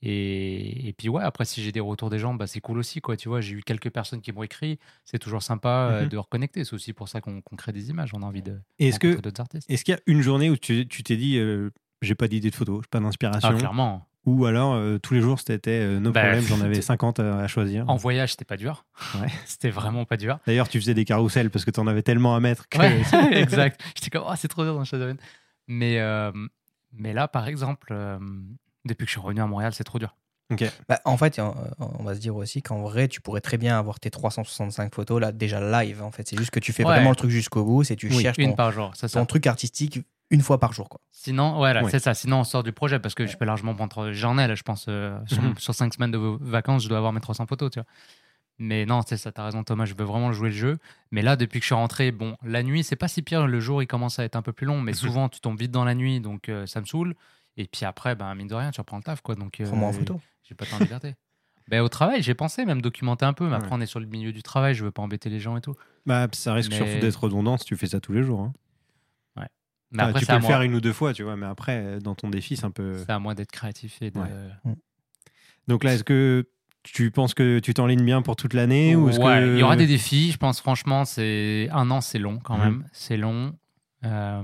Et, 0.01 0.87
et 0.87 0.93
puis 0.93 1.09
ouais, 1.09 1.23
après, 1.23 1.45
si 1.45 1.61
j'ai 1.61 1.71
des 1.71 1.79
retours 1.79 2.09
des 2.09 2.17
gens, 2.19 2.33
bah, 2.33 2.47
c'est 2.47 2.59
cool 2.61 2.79
aussi, 2.79 3.01
quoi. 3.01 3.15
Tu 3.17 3.29
vois, 3.29 3.39
j'ai 3.41 3.53
eu 3.53 3.61
quelques 3.61 3.91
personnes 3.91 4.21
qui 4.21 4.31
m'ont 4.31 4.43
écrit. 4.43 4.79
C'est 5.05 5.19
toujours 5.19 5.43
sympa 5.43 5.89
euh, 5.91 6.01
Mhm. 6.03 6.09
de 6.09 6.17
reconnecter. 6.17 6.63
C'est 6.65 6.73
aussi 6.73 6.93
pour 6.93 7.07
ça 7.07 7.21
qu'on 7.21 7.41
crée 7.57 7.71
des 7.71 7.89
images. 7.91 8.11
On 8.13 8.21
a 8.23 8.25
envie 8.25 8.41
de 8.41 8.59
est-ce 8.79 8.99
que 8.99 9.07
rencontrer 9.07 9.21
d'autres 9.21 9.41
artistes. 9.41 9.69
est-ce 9.69 9.83
qu'il 9.83 9.93
y 9.93 9.97
a 9.97 10.01
une 10.07 10.21
journée 10.21 10.49
où 10.49 10.57
tu 10.57 10.87
tu 10.87 11.03
t'es 11.03 11.17
dit 11.17 11.37
euh, 11.37 11.69
j'ai 12.01 12.15
pas 12.15 12.27
d'idée 12.27 12.49
de 12.49 12.55
photo, 12.55 12.81
j'ai 12.81 12.87
pas 12.89 12.99
d'inspiration? 12.99 13.49
Ah, 13.55 13.59
clairement. 13.59 14.07
Ou 14.25 14.45
alors 14.45 14.73
euh, 14.75 14.97
tous 14.99 15.13
les 15.13 15.21
jours 15.21 15.39
c'était 15.39 15.79
euh, 15.81 15.99
no 15.99 16.11
Bah, 16.11 16.21
problème, 16.21 16.43
j'en 16.43 16.61
avais 16.61 16.75
t'es- 16.75 16.81
50 16.81 17.19
à, 17.19 17.39
à 17.39 17.47
choisir. 17.47 17.89
En 17.89 17.95
voyage, 17.95 18.31
c'était 18.31 18.45
pas 18.45 18.57
dur. 18.57 18.85
Ouais. 19.19 19.27
c'était 19.45 19.69
vraiment 19.71 20.05
pas 20.05 20.17
dur. 20.17 20.39
D'ailleurs, 20.45 20.69
tu 20.69 20.79
faisais 20.79 20.93
des 20.93 21.05
carousels 21.05 21.49
parce 21.49 21.65
que 21.65 21.71
tu 21.71 21.79
en 21.79 21.87
avais 21.87 22.03
tellement 22.03 22.35
à 22.35 22.39
mettre 22.39 22.67
que 22.69 22.77
Ouais, 22.77 23.01
exact. 23.39 23.81
J'étais 23.95 24.09
comme, 24.09 24.27
oh, 24.27 24.33
c'est 24.37 24.47
trop 24.47 24.63
dur 24.63 24.75
dans 24.75 24.83
Shadowrun. 24.83 25.15
Mais, 25.67 25.99
euh, 25.99 26.31
mais 26.93 27.13
là, 27.13 27.27
par 27.27 27.47
exemple, 27.47 27.89
euh, 27.91 28.19
depuis 28.85 29.05
que 29.05 29.09
je 29.09 29.11
suis 29.13 29.21
revenu 29.21 29.41
à 29.41 29.47
Montréal, 29.47 29.73
c'est 29.73 29.83
trop 29.83 29.99
dur. 29.99 30.15
Ok. 30.51 30.65
Bah, 30.89 30.99
en 31.05 31.15
fait, 31.15 31.39
on, 31.39 32.03
va 32.03 32.13
se 32.13 32.19
dire 32.19 32.35
aussi 32.35 32.61
qu'en 32.61 32.81
vrai, 32.81 33.07
tu 33.07 33.21
pourrais 33.21 33.39
très 33.39 33.57
bien 33.57 33.79
avoir 33.79 34.01
tes 34.01 34.09
365 34.11 34.93
photos 34.93 35.21
là 35.21 35.31
déjà 35.31 35.61
live. 35.81 36.03
En 36.03 36.11
fait, 36.11 36.27
c'est 36.27 36.37
juste 36.37 36.51
que 36.51 36.59
tu 36.59 36.73
fais 36.73 36.83
Ouais. 36.83 36.93
vraiment 36.93 37.11
le 37.11 37.15
truc 37.15 37.31
jusqu'au 37.31 37.63
bout, 37.63 37.85
c'est 37.85 37.95
tu 37.95 38.07
Oui, 38.09 38.21
cherches 38.21 38.37
Une 38.37 38.49
ton, 38.49 38.55
par 38.55 38.71
jour, 38.73 38.91
c'est 38.95 39.07
ça. 39.07 39.19
ton 39.19 39.25
truc 39.25 39.47
artistique 39.47 40.01
une 40.31 40.41
fois 40.41 40.59
par 40.59 40.73
jour. 40.73 40.89
Quoi. 40.89 40.99
Sinon, 41.11 41.55
voilà, 41.57 41.83
Ouais. 41.83 41.91
c'est 41.91 41.99
ça. 41.99 42.13
Sinon, 42.15 42.39
on 42.39 42.43
sort 42.43 42.63
du 42.63 42.71
projet 42.71 42.99
parce 42.99 43.13
que 43.13 43.27
je 43.27 43.37
peux 43.37 43.45
largement 43.45 43.75
prendre. 43.75 44.11
J'en 44.11 44.37
ai, 44.39 44.47
là, 44.47 44.55
je 44.55 44.63
pense, 44.63 44.85
euh, 44.89 45.17
sur, 45.27 45.41
Mhm. 45.43 45.57
sur 45.59 45.75
cinq 45.75 45.93
semaines 45.93 46.11
de 46.11 46.17
vacances, 46.17 46.83
je 46.83 46.89
dois 46.89 46.97
avoir 46.97 47.13
mes 47.13 47.19
300 47.21 47.45
photos, 47.45 47.69
tu 47.71 47.79
vois. 47.79 47.85
Mais 48.57 48.85
non, 48.85 49.01
c'est 49.05 49.17
ça, 49.17 49.31
t'as 49.31 49.45
raison, 49.45 49.63
Thomas, 49.63 49.85
je 49.85 49.93
veux 49.95 50.05
vraiment 50.05 50.31
jouer 50.31 50.49
le 50.49 50.55
jeu. 50.55 50.77
Mais 51.11 51.21
là, 51.21 51.35
depuis 51.35 51.59
que 51.59 51.63
je 51.63 51.67
suis 51.67 51.75
rentré, 51.75 52.11
bon, 52.11 52.37
la 52.43 52.63
nuit, 52.63 52.83
c'est 52.83 52.95
pas 52.95 53.07
si 53.07 53.21
pire. 53.21 53.47
Le 53.47 53.59
jour, 53.59 53.81
il 53.83 53.87
commence 53.87 54.19
à 54.19 54.23
être 54.23 54.35
un 54.35 54.41
peu 54.41 54.53
plus 54.53 54.65
long, 54.67 54.79
mais 54.81 54.91
Mhm. 54.91 54.97
souvent, 54.97 55.29
tu 55.29 55.39
tombes 55.41 55.59
vite 55.59 55.71
dans 55.71 55.83
la 55.85 55.95
nuit, 55.95 56.19
donc 56.21 56.47
euh, 56.49 56.65
ça 56.65 56.79
me 56.81 56.85
saoule. 56.85 57.15
Et 57.57 57.65
puis 57.65 57.85
après, 57.85 58.15
ben, 58.15 58.33
mine 58.35 58.47
de 58.47 58.55
rien, 58.55 58.71
tu 58.71 58.79
reprends 58.79 58.97
le 58.97 59.03
taf, 59.03 59.21
quoi. 59.21 59.35
Donc, 59.35 59.59
euh, 59.59 59.65
Prends-moi 59.65 59.89
en 59.89 59.93
photo. 59.93 60.21
J'ai 60.47 60.55
pas 60.55 60.65
tant 60.65 60.77
de 60.77 60.83
liberté. 60.83 61.15
ben, 61.69 61.81
au 61.81 61.89
travail, 61.89 62.21
j'ai 62.21 62.33
pensé 62.35 62.65
même 62.65 62.81
documenter 62.81 63.25
un 63.25 63.33
peu, 63.33 63.47
mais 63.49 63.55
après, 63.55 63.69
Ouais. 63.71 63.77
on 63.77 63.81
est 63.81 63.85
sur 63.87 63.99
le 63.99 64.05
milieu 64.05 64.31
du 64.31 64.43
travail, 64.43 64.75
je 64.75 64.83
veux 64.85 64.91
pas 64.91 65.01
embêter 65.01 65.29
les 65.29 65.39
gens 65.39 65.57
et 65.57 65.61
tout. 65.61 65.73
bah, 66.05 66.27
ça 66.33 66.53
risque 66.53 66.71
Mais- 66.71 66.77
surtout 66.77 66.99
d'être 66.99 67.15
redondant 67.23 67.57
si 67.57 67.65
tu 67.65 67.75
fais 67.75 67.87
ça 67.87 67.99
tous 67.99 68.13
les 68.13 68.23
jours. 68.23 68.41
hein. 68.41 68.53
Mais 69.91 70.03
après, 70.03 70.19
tu 70.19 70.25
c'est 70.25 70.31
peux 70.31 70.37
à, 70.37 70.39
le 70.39 70.45
faire 70.45 70.61
une 70.61 70.73
ou 70.75 70.81
deux 70.81 70.93
fois, 70.93 71.13
tu 71.13 71.23
vois, 71.23 71.35
mais 71.35 71.45
après, 71.45 71.77
euh, 71.83 71.99
dans 71.99 72.15
ton 72.15 72.29
défi, 72.29 72.55
c'est 72.57 72.65
un 72.65 72.71
peu. 72.71 72.97
c'est 73.05 73.11
à 73.11 73.19
moi 73.19 73.35
d'être 73.35 73.51
créatif 73.51 74.01
et 74.01 74.11
de. 74.11 74.19
Ouais. 74.19 74.75
Donc 75.67 75.83
là, 75.83 75.93
est-ce 75.93 76.03
que 76.03 76.47
tu 76.83 77.11
penses 77.11 77.33
que 77.33 77.59
tu 77.59 77.73
t'enlignes 77.73 78.03
bien 78.05 78.21
pour 78.21 78.35
toute 78.35 78.53
l'année 78.53 78.95
ou 78.95 79.09
est-ce 79.09 79.19
Ouais, 79.19 79.39
que... 79.41 79.53
il 79.55 79.59
y 79.59 79.63
aura 79.63 79.75
des 79.75 79.87
défis. 79.87 80.31
Je 80.31 80.37
pense 80.37 80.59
franchement, 80.61 81.05
c'est 81.05 81.67
un 81.71 81.91
an, 81.91 82.01
c'est 82.01 82.19
long 82.19 82.39
quand 82.39 82.57
Mhm. 82.57 82.63
même. 82.63 82.85
C'est 82.93 83.17
long. 83.17 83.55
Euh, 84.05 84.41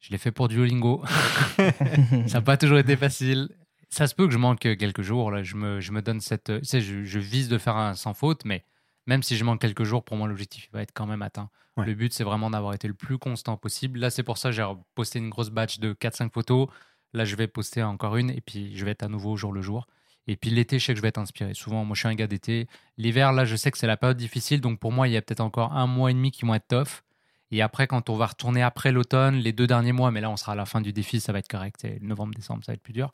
Je 0.00 0.10
l'ai 0.10 0.18
fait 0.18 0.32
pour 0.32 0.48
Duolingo. 0.48 1.02
ça 2.26 2.38
n'a 2.38 2.40
pas 2.42 2.56
toujours 2.56 2.78
été 2.78 2.96
facile. 2.96 3.48
Ça 3.90 4.06
se 4.06 4.14
peut 4.14 4.26
que 4.26 4.32
je 4.32 4.38
manque 4.38 4.60
quelques 4.60 5.02
jours. 5.02 5.30
Là. 5.30 5.42
Je, 5.42 5.54
me, 5.56 5.80
je 5.80 5.92
me 5.92 6.00
donne 6.02 6.20
cette. 6.20 6.44
Tu 6.60 6.64
sais, 6.64 6.80
je, 6.80 7.04
je 7.04 7.18
vise 7.18 7.48
de 7.48 7.58
faire 7.58 7.76
un 7.76 7.94
sans 7.94 8.14
faute, 8.14 8.44
mais 8.46 8.64
même 9.06 9.22
si 9.22 9.36
je 9.36 9.44
manque 9.44 9.60
quelques 9.60 9.84
jours, 9.84 10.04
pour 10.04 10.16
moi, 10.16 10.28
l'objectif 10.28 10.68
va 10.72 10.82
être 10.82 10.92
quand 10.94 11.06
même 11.06 11.22
atteint. 11.22 11.50
Ouais. 11.76 11.86
Le 11.86 11.94
but, 11.94 12.12
c'est 12.12 12.24
vraiment 12.24 12.50
d'avoir 12.50 12.74
été 12.74 12.88
le 12.88 12.94
plus 12.94 13.18
constant 13.18 13.56
possible. 13.56 13.98
Là, 13.98 14.10
c'est 14.10 14.22
pour 14.22 14.38
ça 14.38 14.50
que 14.50 14.56
j'ai 14.56 14.66
posté 14.94 15.18
une 15.18 15.30
grosse 15.30 15.50
batch 15.50 15.78
de 15.78 15.94
4-5 15.94 16.30
photos. 16.30 16.68
Là, 17.12 17.24
je 17.24 17.36
vais 17.36 17.46
poster 17.46 17.82
encore 17.82 18.16
une 18.16 18.30
et 18.30 18.40
puis 18.40 18.76
je 18.76 18.84
vais 18.84 18.92
être 18.92 19.02
à 19.02 19.08
nouveau 19.08 19.32
au 19.32 19.36
jour 19.36 19.52
le 19.52 19.62
jour. 19.62 19.86
Et 20.28 20.36
puis 20.36 20.50
l'été, 20.50 20.78
je 20.78 20.86
sais 20.86 20.92
que 20.92 20.98
je 20.98 21.02
vais 21.02 21.08
être 21.08 21.18
inspiré. 21.18 21.52
Souvent, 21.54 21.84
moi, 21.84 21.94
je 21.94 22.00
suis 22.00 22.08
un 22.08 22.14
gars 22.14 22.26
d'été. 22.26 22.68
L'hiver, 22.96 23.32
là, 23.32 23.44
je 23.44 23.56
sais 23.56 23.70
que 23.70 23.78
c'est 23.78 23.86
la 23.86 23.96
période 23.96 24.16
difficile. 24.16 24.60
Donc, 24.60 24.78
pour 24.78 24.92
moi, 24.92 25.08
il 25.08 25.12
y 25.12 25.16
a 25.16 25.22
peut-être 25.22 25.40
encore 25.40 25.72
un 25.72 25.86
mois 25.86 26.10
et 26.10 26.14
demi 26.14 26.30
qui 26.30 26.44
vont 26.44 26.54
être 26.54 26.68
tough. 26.68 27.02
Et 27.50 27.60
après, 27.60 27.86
quand 27.86 28.08
on 28.08 28.16
va 28.16 28.26
retourner 28.26 28.62
après 28.62 28.92
l'automne, 28.92 29.36
les 29.36 29.52
deux 29.52 29.66
derniers 29.66 29.92
mois, 29.92 30.10
mais 30.10 30.20
là, 30.20 30.30
on 30.30 30.36
sera 30.36 30.52
à 30.52 30.54
la 30.54 30.64
fin 30.64 30.80
du 30.80 30.92
défi, 30.92 31.20
ça 31.20 31.32
va 31.32 31.40
être 31.40 31.48
correct. 31.48 31.76
C'est 31.80 32.00
novembre, 32.00 32.34
décembre, 32.34 32.64
ça 32.64 32.72
va 32.72 32.74
être 32.74 32.82
plus 32.82 32.94
dur. 32.94 33.12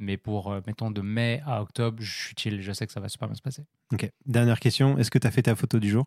Mais 0.00 0.16
pour, 0.16 0.50
euh, 0.50 0.60
mettons, 0.66 0.90
de 0.90 1.02
mai 1.02 1.42
à 1.46 1.60
octobre, 1.62 1.98
je 2.02 2.10
suis 2.10 2.34
chill. 2.36 2.60
Je 2.62 2.72
sais 2.72 2.86
que 2.86 2.92
ça 2.92 3.00
va 3.00 3.08
super 3.08 3.28
bien 3.28 3.34
se 3.36 3.42
passer. 3.42 3.64
Ok. 3.92 4.10
Dernière 4.26 4.58
question, 4.58 4.96
est-ce 4.98 5.10
que 5.10 5.18
tu 5.18 5.26
as 5.26 5.30
fait 5.30 5.42
ta 5.42 5.54
photo 5.54 5.78
du 5.78 5.90
jour? 5.90 6.04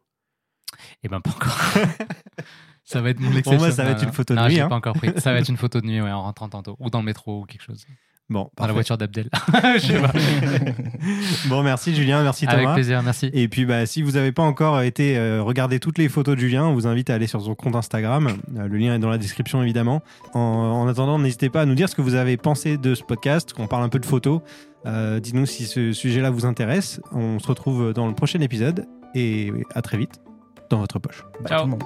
Eh 1.04 1.08
ben, 1.10 1.22
pas 1.22 1.30
encore. 1.30 1.56
ça 2.84 3.02
va 3.02 3.12
être 3.12 3.20
mon 3.20 3.30
Pour 3.30 3.38
exception. 3.38 3.60
moi, 3.60 3.72
ça 3.72 3.84
va 3.84 3.92
être 3.92 4.04
une 4.04 4.12
photo 4.12 4.34
de 4.34 4.40
Non, 4.40 4.48
nuit, 4.48 4.60
hein. 4.60 4.68
pas 4.68 4.76
encore 4.76 4.96
pris. 4.96 5.12
Ça 5.18 5.32
va 5.32 5.40
être 5.40 5.48
une 5.50 5.58
photo 5.64 5.80
de 5.80 5.86
nuit, 5.86 6.02
ouais, 6.02 6.12
en 6.12 6.24
rentrant 6.24 6.50
tantôt. 6.50 6.76
Ou 6.80 6.90
dans 6.90 7.00
le 7.00 7.06
métro 7.06 7.42
ou 7.42 7.46
quelque 7.46 7.62
chose. 7.62 7.86
Bon, 8.30 8.50
Dans 8.58 8.68
la 8.68 8.74
voiture 8.74 8.98
d'Abdel. 8.98 9.30
bon, 11.50 11.62
merci 11.62 11.94
Julien, 11.94 12.24
merci 12.24 12.46
Avec 12.48 12.62
Thomas. 12.64 12.74
plaisir, 12.74 13.04
merci. 13.04 13.30
Et 13.34 13.48
puis, 13.48 13.66
bah, 13.66 13.86
si 13.86 14.02
vous 14.02 14.12
n'avez 14.12 14.32
pas 14.32 14.44
encore 14.44 14.82
été 14.82 15.18
euh, 15.18 15.44
regarder 15.44 15.80
toutes 15.80 15.98
les 15.98 16.10
photos 16.10 16.36
de 16.36 16.40
Julien, 16.40 16.66
on 16.66 16.74
vous 16.74 16.88
invite 16.88 17.10
à 17.10 17.16
aller 17.16 17.28
sur 17.28 17.42
son 17.42 17.54
compte 17.56 17.76
Instagram. 17.76 18.30
Euh, 18.58 18.68
le 18.68 18.78
lien 18.78 18.96
est 18.96 19.00
dans 19.00 19.10
la 19.10 19.18
description, 19.18 19.62
évidemment. 19.62 20.02
En, 20.34 20.40
en 20.40 20.88
attendant, 20.88 21.20
n'hésitez 21.20 21.50
pas 21.50 21.62
à 21.62 21.66
nous 21.66 21.76
dire 21.76 21.90
ce 21.90 21.96
que 21.96 22.02
vous 22.02 22.16
avez 22.16 22.38
pensé 22.38 22.78
de 22.78 22.96
ce 22.96 23.04
podcast, 23.04 23.54
qu'on 23.54 23.68
parle 23.68 23.84
un 23.84 23.90
peu 23.90 24.00
de 24.00 24.06
photos. 24.06 24.42
Euh, 24.86 25.20
Dites-nous 25.20 25.46
si 25.46 25.66
ce 25.66 25.92
sujet-là 25.92 26.30
vous 26.30 26.46
intéresse. 26.46 27.02
On 27.12 27.40
se 27.40 27.48
retrouve 27.48 27.94
dans 27.94 28.08
le 28.08 28.16
prochain 28.16 28.40
épisode 28.40 28.86
et 29.16 29.52
à 29.76 29.82
très 29.82 29.98
vite 29.98 30.22
dans 30.70 30.80
votre 30.80 30.98
poche. 31.00 31.24
Bah, 31.42 31.50
Ciao. 31.50 31.60
tout 31.60 31.66
le 31.66 31.72
monde. 31.72 31.84